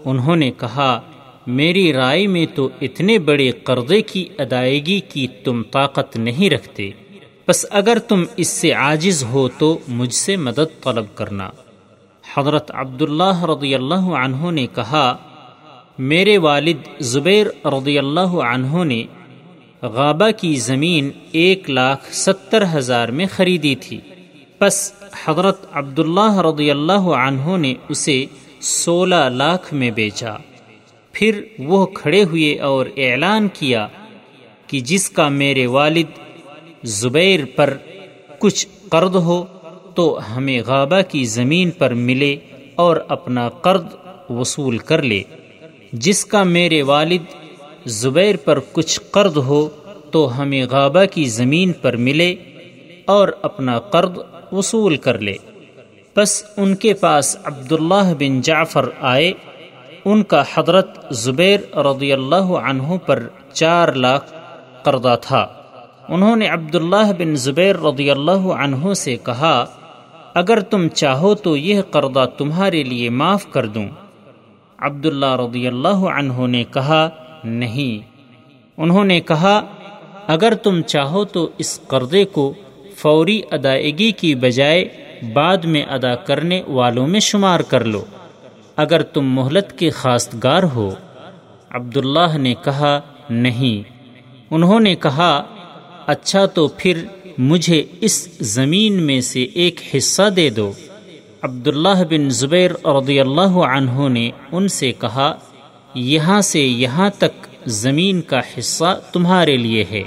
انہوں 0.05 0.37
نے 0.37 0.51
کہا، 0.51 1.01
میری 1.47 1.93
رائے 1.93 2.27
میں 2.27 2.47
تو 2.55 2.69
اتنے 2.81 3.19
بڑے 3.19 3.51
قرضے 3.51 4.03
کی 4.03 4.29
ادائیگی 4.39 5.01
کی 5.01 5.27
تم 5.45 5.63
طاقت 5.63 6.17
نہیں 6.17 6.51
رکھتے۔ 6.51 6.91
بس 7.49 7.67
اگر 7.71 7.99
تم 7.99 8.25
اس 8.37 8.49
سے 8.49 8.73
عاجز 8.73 9.25
ہو 9.25 9.49
تو 9.49 9.79
مجھ 9.89 10.15
سے 10.15 10.37
مدد 10.37 10.83
طلب 10.85 11.05
کرنا۔ 11.15 11.51
حضرت 12.37 12.71
عبداللہ 12.75 13.45
رضی 13.45 13.75
اللہ 13.75 14.07
عنہ 14.25 14.51
نے 14.51 14.67
کہا، 14.67 15.17
میرے 15.99 16.39
والد 16.39 16.89
زبیر 17.01 17.47
رضی 17.65 17.99
اللہ 17.99 18.35
عنہ 18.51 18.85
نے 18.85 19.05
غابہ 19.83 20.31
کی 20.31 20.57
زمین 20.57 21.11
ایک 21.33 21.71
لاکھ 21.71 22.15
ستر 22.15 22.65
ہزار 22.75 23.09
میں 23.09 23.27
خریدی 23.31 23.75
تھی۔ 23.75 24.01
پس 24.59 24.93
حضرت 25.25 25.67
عبداللہ 25.73 26.41
رضی 26.41 26.71
اللہ 26.71 27.07
عنہ 27.23 27.57
نے 27.57 27.75
اسے 27.89 28.27
سولہ 28.61 29.29
لاکھ 29.33 29.75
میں 29.75 29.91
بیچا۔ 29.91 30.37
پھر 31.13 31.43
وہ 31.59 31.87
کھڑے 31.87 32.25
ہوئے 32.25 32.59
اور 32.59 32.87
اعلان 32.97 33.49
کیا 33.49 33.89
کہ 34.67 34.81
جس 34.81 35.11
کا 35.11 35.29
میرے 35.29 35.67
والد 35.67 36.19
زبیر 36.85 37.41
پر 37.57 37.77
کچھ 38.39 38.67
قرض 38.89 39.17
ہو 39.17 39.45
تو 39.97 40.19
ہمیں 40.37 40.61
غابہ 40.67 41.01
کی 41.09 41.25
زمین 41.25 41.71
پر 41.71 41.95
ملے 41.95 42.37
اور 42.75 42.97
اپنا 43.09 43.49
قرض 43.49 43.85
وصول 44.31 44.79
کر 44.79 45.03
لے۔ 45.03 45.23
جس 45.93 46.25
کا 46.25 46.43
میرے 46.43 46.83
والد 46.83 47.23
زبیر 47.87 48.37
پر 48.45 48.59
کچھ 48.73 49.01
قرض 49.11 49.37
ہو 49.37 49.69
تو 50.11 50.43
ہمیں 50.43 50.67
غابہ 50.71 51.05
کی 51.05 51.25
زمین 51.25 51.73
پر 51.73 51.97
ملے 51.97 52.35
اور 53.05 53.29
اپنا 53.43 53.79
قرض 53.79 54.19
وصول 54.53 54.97
کر 54.97 55.19
لے۔ 55.19 55.35
بس 56.17 56.45
ان 56.57 56.75
کے 56.75 56.95
پاس 56.95 57.37
عبداللہ 57.45 58.15
بن 58.19 58.41
جعفر 58.41 58.89
آئے۔ 59.01 59.33
ان 60.05 60.23
کا 60.23 60.43
حضرت 60.55 61.15
زبیر 61.15 61.77
رضی 61.77 62.13
اللہ 62.13 62.49
عنہ 62.69 62.97
پر 63.07 63.29
چار 63.53 63.93
لاکھ 63.93 64.33
قرضہ 64.83 65.17
تھا۔ 65.23 65.47
انہوں 66.09 66.37
نے 66.37 66.49
عبداللہ 66.49 67.13
بن 67.19 67.37
زبیر 67.37 67.77
رضی 67.77 68.11
اللہ 68.11 68.47
عنہ 68.63 68.95
سے 68.95 69.17
کہا 69.17 69.65
اگر 70.39 70.61
تم 70.61 70.89
چاہو 70.89 71.35
تو 71.35 71.57
یہ 71.57 71.83
قرضہ 71.91 72.27
تمہارے 72.39 72.83
لیے 72.83 73.11
معاف 73.11 73.47
کر 73.51 73.67
دوں۔ 73.67 73.89
عبداللہ 74.79 75.37
رضی 75.37 75.67
اللہ 75.67 75.89
عنہ 75.89 76.47
نے 76.47 76.65
کہا، 76.65 77.09
نہیں۔ 77.45 78.11
انہوں 78.77 79.05
نے 79.05 79.21
کہا، 79.21 79.61
اگر 80.27 80.55
تم 80.55 80.83
چاہو 80.83 81.25
تو 81.25 81.49
اس 81.59 81.81
قرضے 81.89 82.25
کو 82.25 82.55
فوری 82.97 83.43
ادائیگی 83.51 84.13
کی 84.13 84.35
بجائے 84.35 84.89
بعد 85.33 85.57
میں 85.57 85.83
ادا 85.83 86.15
کرنے 86.15 86.63
والوں 86.69 87.07
میں 87.07 87.21
شمار 87.21 87.61
کر 87.61 87.85
لو۔ 87.85 88.05
اگر 88.77 89.03
تم 89.03 89.25
مہلت 89.25 89.79
کے 89.79 89.91
خاصگار 89.91 90.63
ہو۔ 90.63 90.95
عبداللہ 91.71 92.39
نے 92.39 92.55
کہا، 92.65 93.01
نہیں۔ 93.31 93.91
انہوں 94.51 94.81
نے 94.81 94.95
کہا 94.95 95.43
اچھا 96.07 96.47
تو 96.47 96.69
پھر 96.69 97.05
مجھے 97.39 97.85
اس 98.01 98.29
زمین 98.41 98.93
میں 98.93 99.21
سے 99.21 99.43
ایک 99.43 99.81
حصہ 99.97 100.31
دے 100.31 100.51
دو۔ 100.51 100.73
عبداللہ 101.43 102.05
بن 102.11 102.31
زبیر 102.31 102.87
رضی 102.87 103.21
اللہ 103.21 103.57
عنہ 103.67 104.09
نے 104.09 104.31
ان 104.53 104.69
سے 104.69 104.93
کہا، 104.93 105.35
یہاں 105.95 106.41
سے 106.41 106.61
یہاں 106.61 107.11
تک 107.19 107.47
زمین 107.67 108.21
کا 108.21 108.41
حصہ 108.59 109.01
تمہارے 109.13 109.57
لیے 109.57 109.85
ہے۔ 109.91 110.03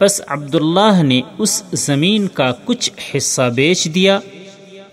بس 0.00 0.20
عبداللہ 0.26 1.02
نے 1.02 1.20
اس 1.38 1.62
زمین 1.72 2.28
کا 2.28 2.52
کچھ 2.64 2.90
حصہ 3.16 3.50
بیچ 3.54 3.88
دیا 3.94 4.18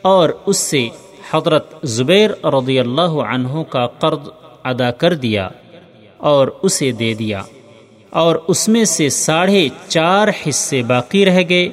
اور 0.02 0.30
اس 0.45 0.58
سے 0.58 0.88
حضرت 1.32 1.74
زبیر 1.84 2.45
رضی 2.45 2.80
اللہ 2.80 3.13
عنہ 3.32 3.63
کا 3.69 3.88
قرض 3.88 4.30
ادا 4.63 4.91
کر 4.91 5.13
دیا 5.13 5.50
اور 6.17 6.47
اسے 6.62 6.91
دے 6.91 7.13
دیا۔ 7.13 7.41
اور 8.12 8.36
اس 8.47 8.69
میں 8.69 8.86
سے 8.86 9.10
ساڑھے 9.10 9.67
چار 9.88 10.28
حصے 10.47 10.84
باقی 10.84 11.26
رہ 11.26 11.39
گئے۔ 11.50 11.69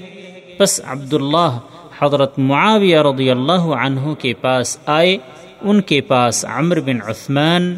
بس 0.61 0.81
عبداللہ 0.85 1.59
حضرت 1.99 2.39
معاویہ 2.39 2.99
رضی 2.99 3.31
اللہ 3.31 3.63
عنہ 3.83 4.15
کے 4.15 4.33
پاس 4.35 4.79
آئے۔ 4.87 5.17
ان 5.63 5.81
کے 5.81 6.01
پاس 6.01 6.45
عمر 6.45 6.81
بن 6.81 6.99
عثمان 7.07 7.75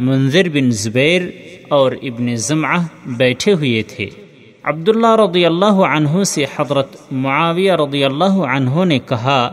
منظر 0.00 0.48
بن 0.52 0.70
زبیر 0.70 1.22
اور 1.68 1.92
ابن 2.02 2.36
ضمعہ 2.36 2.78
بیٹھے 3.06 3.52
ہوئے 3.52 3.82
تھے۔ 3.82 4.06
عبداللہ 4.62 5.16
رضی 5.16 5.46
اللہ 5.46 5.64
عنہ 5.64 6.24
سے 6.24 6.44
حضرت 6.56 7.12
معاویہ 7.12 7.72
رضی 7.72 8.04
اللہ 8.04 8.24
عنہ 8.24 8.84
نے 8.84 8.98
کہا، 8.98 9.52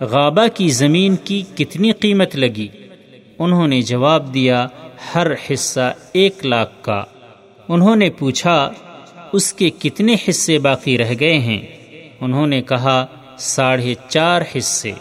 غابہ 0.00 0.46
کی 0.54 0.68
زمین 0.68 1.16
کی 1.16 1.42
کتنی 1.54 1.92
قیمت 1.92 2.36
لگی؟ 2.36 2.68
انہوں 3.38 3.68
نے 3.68 3.82
جواب 3.82 4.34
دیا، 4.34 4.66
ہر 5.14 5.26
حصہ 5.32 5.92
ایک 6.12 6.46
لاکھ 6.46 6.72
کا۔ 6.82 7.04
انہوں 7.68 7.96
نے 7.96 8.10
پوچھا، 8.10 8.72
اس 9.32 9.52
کے 9.52 9.70
کتنے 9.70 10.16
حصے 10.28 10.58
باقی 10.58 10.98
رہ 10.98 11.14
گئے 11.20 11.38
ہیں؟ 11.38 11.60
انہوں 12.20 12.46
نے 12.46 12.62
کہا، 12.62 13.06
ساڑھے 13.38 13.94
چار 14.08 14.42
حصے۔ 14.58 14.92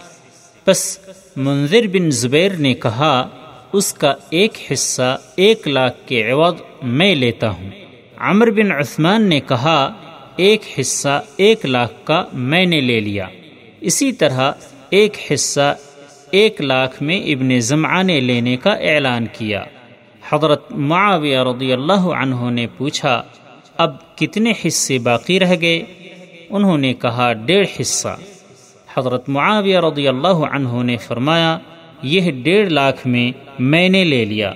بس 0.68 1.00
منظر 1.36 1.88
بن 1.88 2.12
زبیر 2.12 2.52
نے 2.52 2.74
کہا، 2.74 3.30
اس 3.74 3.94
کا 3.94 4.14
ایک 4.30 4.54
حصہ 4.74 5.18
ایک 5.36 5.68
لاکھ 5.68 6.08
کے 6.08 6.32
عوض 6.32 6.54
میں 6.84 7.16
لیتا 7.16 7.50
ہوں۔ 7.50 7.70
عمر 8.18 8.52
بن 8.52 8.72
عثمان 8.72 9.24
نے 9.24 9.40
کہا، 9.40 9.94
ایک 10.36 10.62
حصہ 10.80 11.22
ایک 11.38 11.66
لاکھ 11.66 11.94
کا 12.04 12.24
میں 12.34 12.66
نے 12.66 12.82
لے 12.82 13.00
لیا۔ 13.00 13.28
اسی 13.82 14.12
طرح 14.12 14.52
ایک 14.90 15.18
حصہ 15.34 15.76
ایک 16.32 16.62
لاکھ 16.62 17.04
میں 17.04 17.22
ابن 17.22 17.60
زمعہ 17.60 18.04
نے 18.04 18.20
لینے 18.20 18.58
کا 18.58 18.70
اعلان 18.70 19.26
کیا۔ 19.34 19.64
حضرت 20.32 20.72
معاویہ 20.72 21.40
رضی 21.40 21.74
اللہ 21.74 22.08
عنہ 22.22 22.50
نے 22.50 22.68
پوچھا، 22.78 23.24
اب 23.78 24.18
کتنے 24.18 24.54
حصے 24.66 25.00
باقی 25.00 25.40
رہ 25.40 25.56
گئے؟ 25.62 25.84
انہوں 26.50 26.78
نے 26.78 26.94
کہا، 26.94 27.34
ڈیڑھ 27.34 27.82
حصہ۔ 27.82 28.18
حضرت 28.98 29.30
معاویہ 29.30 29.80
رضی 29.80 30.08
اللہ 30.08 30.38
عنہ 30.52 30.84
نے 30.84 30.98
فرمایا، 30.98 31.58
یہ 32.02 32.32
ڈیڑھ 32.32 32.70
لاکھ 32.70 33.08
میں 33.08 33.32
میں 33.60 33.90
نے 33.90 34.04
لے 34.04 34.26
لیا۔ 34.26 34.54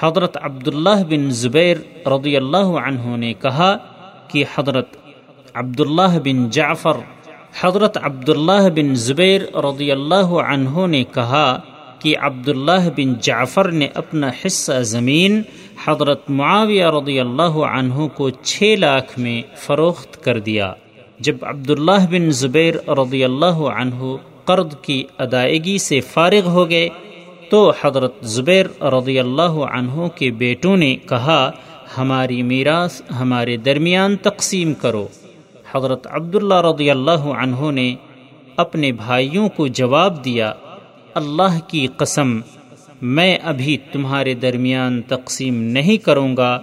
حضرت 0.00 0.36
عبداللہ 0.42 1.02
بن 1.08 1.30
زبیر 1.30 2.08
رضی 2.08 2.36
اللہ 2.36 2.70
عنہ 2.86 3.16
نے 3.16 3.32
کہا 3.32 3.76
کہ 4.28 4.44
حضرت 4.54 4.96
عبداللہ 5.54 6.18
بن 6.24 6.50
جعفر، 6.50 6.96
حضرت 7.60 7.98
عبداللہ 8.02 8.68
بن 8.74 8.94
زبیر 8.94 9.56
رضی 9.56 9.92
اللہ 9.92 10.26
عنہ 10.26 10.86
نے 10.86 11.04
کہا 11.04 11.60
کہ 11.98 12.14
عبداللہ 12.18 12.88
بن 12.96 13.14
جعفر 13.20 13.70
نے 13.70 13.88
اپنا 13.94 14.30
حصہ 14.44 14.82
زمین 14.82 15.42
حضرت 15.86 16.30
معاویہ 16.30 16.84
رضی 16.84 17.20
اللہ 17.20 17.58
عنہ 17.70 18.06
کو 18.06 18.30
چھ 18.30 18.74
لاکھ 18.78 19.18
میں 19.18 19.42
فروخت 19.56 20.24
کر 20.24 20.38
دیا۔ 20.38 20.72
جب 21.20 21.36
عبداللہ 21.42 22.06
بن 22.10 22.30
زبیر 22.30 22.74
رضی 22.88 23.24
اللہ 23.24 23.60
عنہ 23.74 24.16
قرض 24.44 24.76
کی 24.82 25.04
ادائیگی 25.18 25.78
سے 25.78 26.00
فارغ 26.00 26.48
ہو 26.48 26.70
گئے، 26.70 26.88
تو 27.50 27.72
حضرت 27.80 28.14
زبیر 28.22 28.66
رضی 28.82 29.18
اللہ 29.18 29.58
عنہ 29.72 30.08
کے 30.08 30.30
بیٹوں 30.30 30.76
نے 30.76 30.96
کہا، 31.08 31.50
ہماری 31.98 32.42
میراث 32.42 33.02
ہمارے 33.20 33.56
درمیان 33.56 34.16
تقسیم 34.16 34.74
کرو۔ 34.74 35.06
حضرت 35.74 36.06
عبداللہ 36.10 36.60
رضی 36.62 36.90
اللہ 36.90 37.26
عنہ 37.42 37.70
نے 37.70 37.94
اپنے 38.56 38.92
بھائیوں 38.92 39.48
کو 39.48 39.66
جواب 39.66 40.24
دیا 40.24 40.52
اللہ 41.18 41.58
کی 41.68 41.86
قسم، 41.96 42.40
میں 43.02 43.38
ابھی 43.42 43.76
تمہارے 43.92 44.34
درمیان 44.34 45.02
تقسیم 45.02 45.62
نہیں 45.62 45.96
کروں 45.96 46.36
گا۔ 46.36 46.60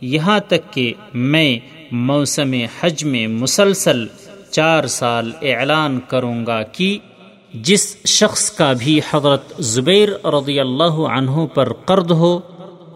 یہاں 0.00 0.40
تک 0.48 0.72
کہ 0.72 0.92
میں 1.14 1.58
موسم 1.92 2.52
حج 2.80 3.04
میں 3.04 3.26
مسلسل 3.26 4.06
چار 4.50 4.86
سال 4.86 5.32
اعلان 5.42 5.98
کروں 6.08 6.46
گا 6.46 6.62
کہ 6.62 6.98
جس 7.54 7.96
شخص 8.06 8.50
کا 8.50 8.72
بھی 8.72 9.00
حضرت 9.10 9.52
زبیر 9.58 10.08
رضی 10.26 10.60
اللہ 10.60 10.96
عنہ 11.16 11.46
پر 11.54 11.72
قرض 11.72 12.12
ہو، 12.12 12.40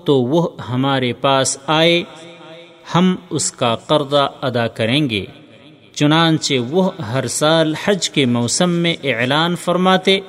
تو 0.07 0.23
وہ 0.23 0.49
ہمارے 0.69 1.13
پاس 1.13 1.59
آئے، 1.67 2.03
ہم 2.95 3.17
اس 3.31 3.53
کا 3.53 3.77
قرضہ 3.77 4.31
ادا 4.43 4.67
کریں 4.67 5.11
گے۔ 5.11 5.25
چنانچہ 5.95 6.55
وہ 6.71 6.91
ہر 7.13 7.27
سال 7.27 7.75
حج 7.85 8.11
کے 8.11 8.25
موسم 8.27 8.71
میں 8.71 8.95
اعلان 9.05 9.57
فرماتے 9.57 10.21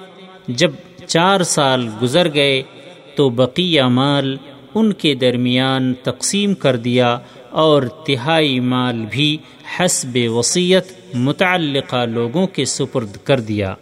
جب 0.47 0.71
چار 1.07 1.41
سال 1.41 1.89
گزر 2.01 2.33
گئے 2.33 2.63
تو 3.15 3.29
بقیہ 3.29 3.81
مال 3.81 4.37
ان 4.75 4.93
کے 4.93 5.15
درمیان 5.15 5.93
تقسیم 6.03 6.53
کر 6.53 6.75
دیا 6.75 7.17
اور 7.49 7.83
تہائی 7.83 8.59
مال 8.59 9.05
بھی 9.11 9.37
حسب 9.79 10.17
وصیت 10.25 11.15
متعلقہ 11.15 12.05
لوگوں 12.05 12.47
کے 12.47 12.65
سپرد 12.65 13.17
کر 13.17 13.39
دیا۔ 13.39 13.75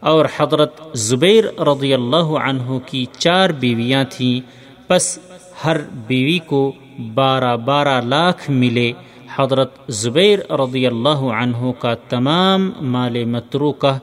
اور 0.00 0.26
حضرت 0.36 0.80
زبیر 0.92 1.44
رضی 1.60 1.94
اللہ 1.94 2.16
عنہ 2.16 2.78
کی 2.86 3.06
چار 3.18 3.50
بیویاں 3.50 4.04
تھیں۔ 4.10 4.40
پس 4.86 5.18
ہر 5.64 5.76
بیوی 6.06 6.38
کو 6.38 6.72
بارہ 7.14 7.56
بارہ 7.56 8.00
لاکھ 8.00 8.50
ملے۔ 8.50 8.92
حضرت 9.36 9.72
زبیر 9.88 10.38
رضی 10.52 10.86
اللہ 10.86 11.22
عنہ 11.42 11.70
کا 11.78 11.94
تمام 11.94 12.70
مال 12.80 13.24
متروکہ 13.24 13.98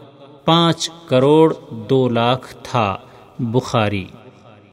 پانچ 0.49 0.89
کروڑ 1.05 1.53
دو 1.89 2.09
لاکھ 2.09 2.55
تھا 2.63 2.97
بخاری۔ 3.39 4.05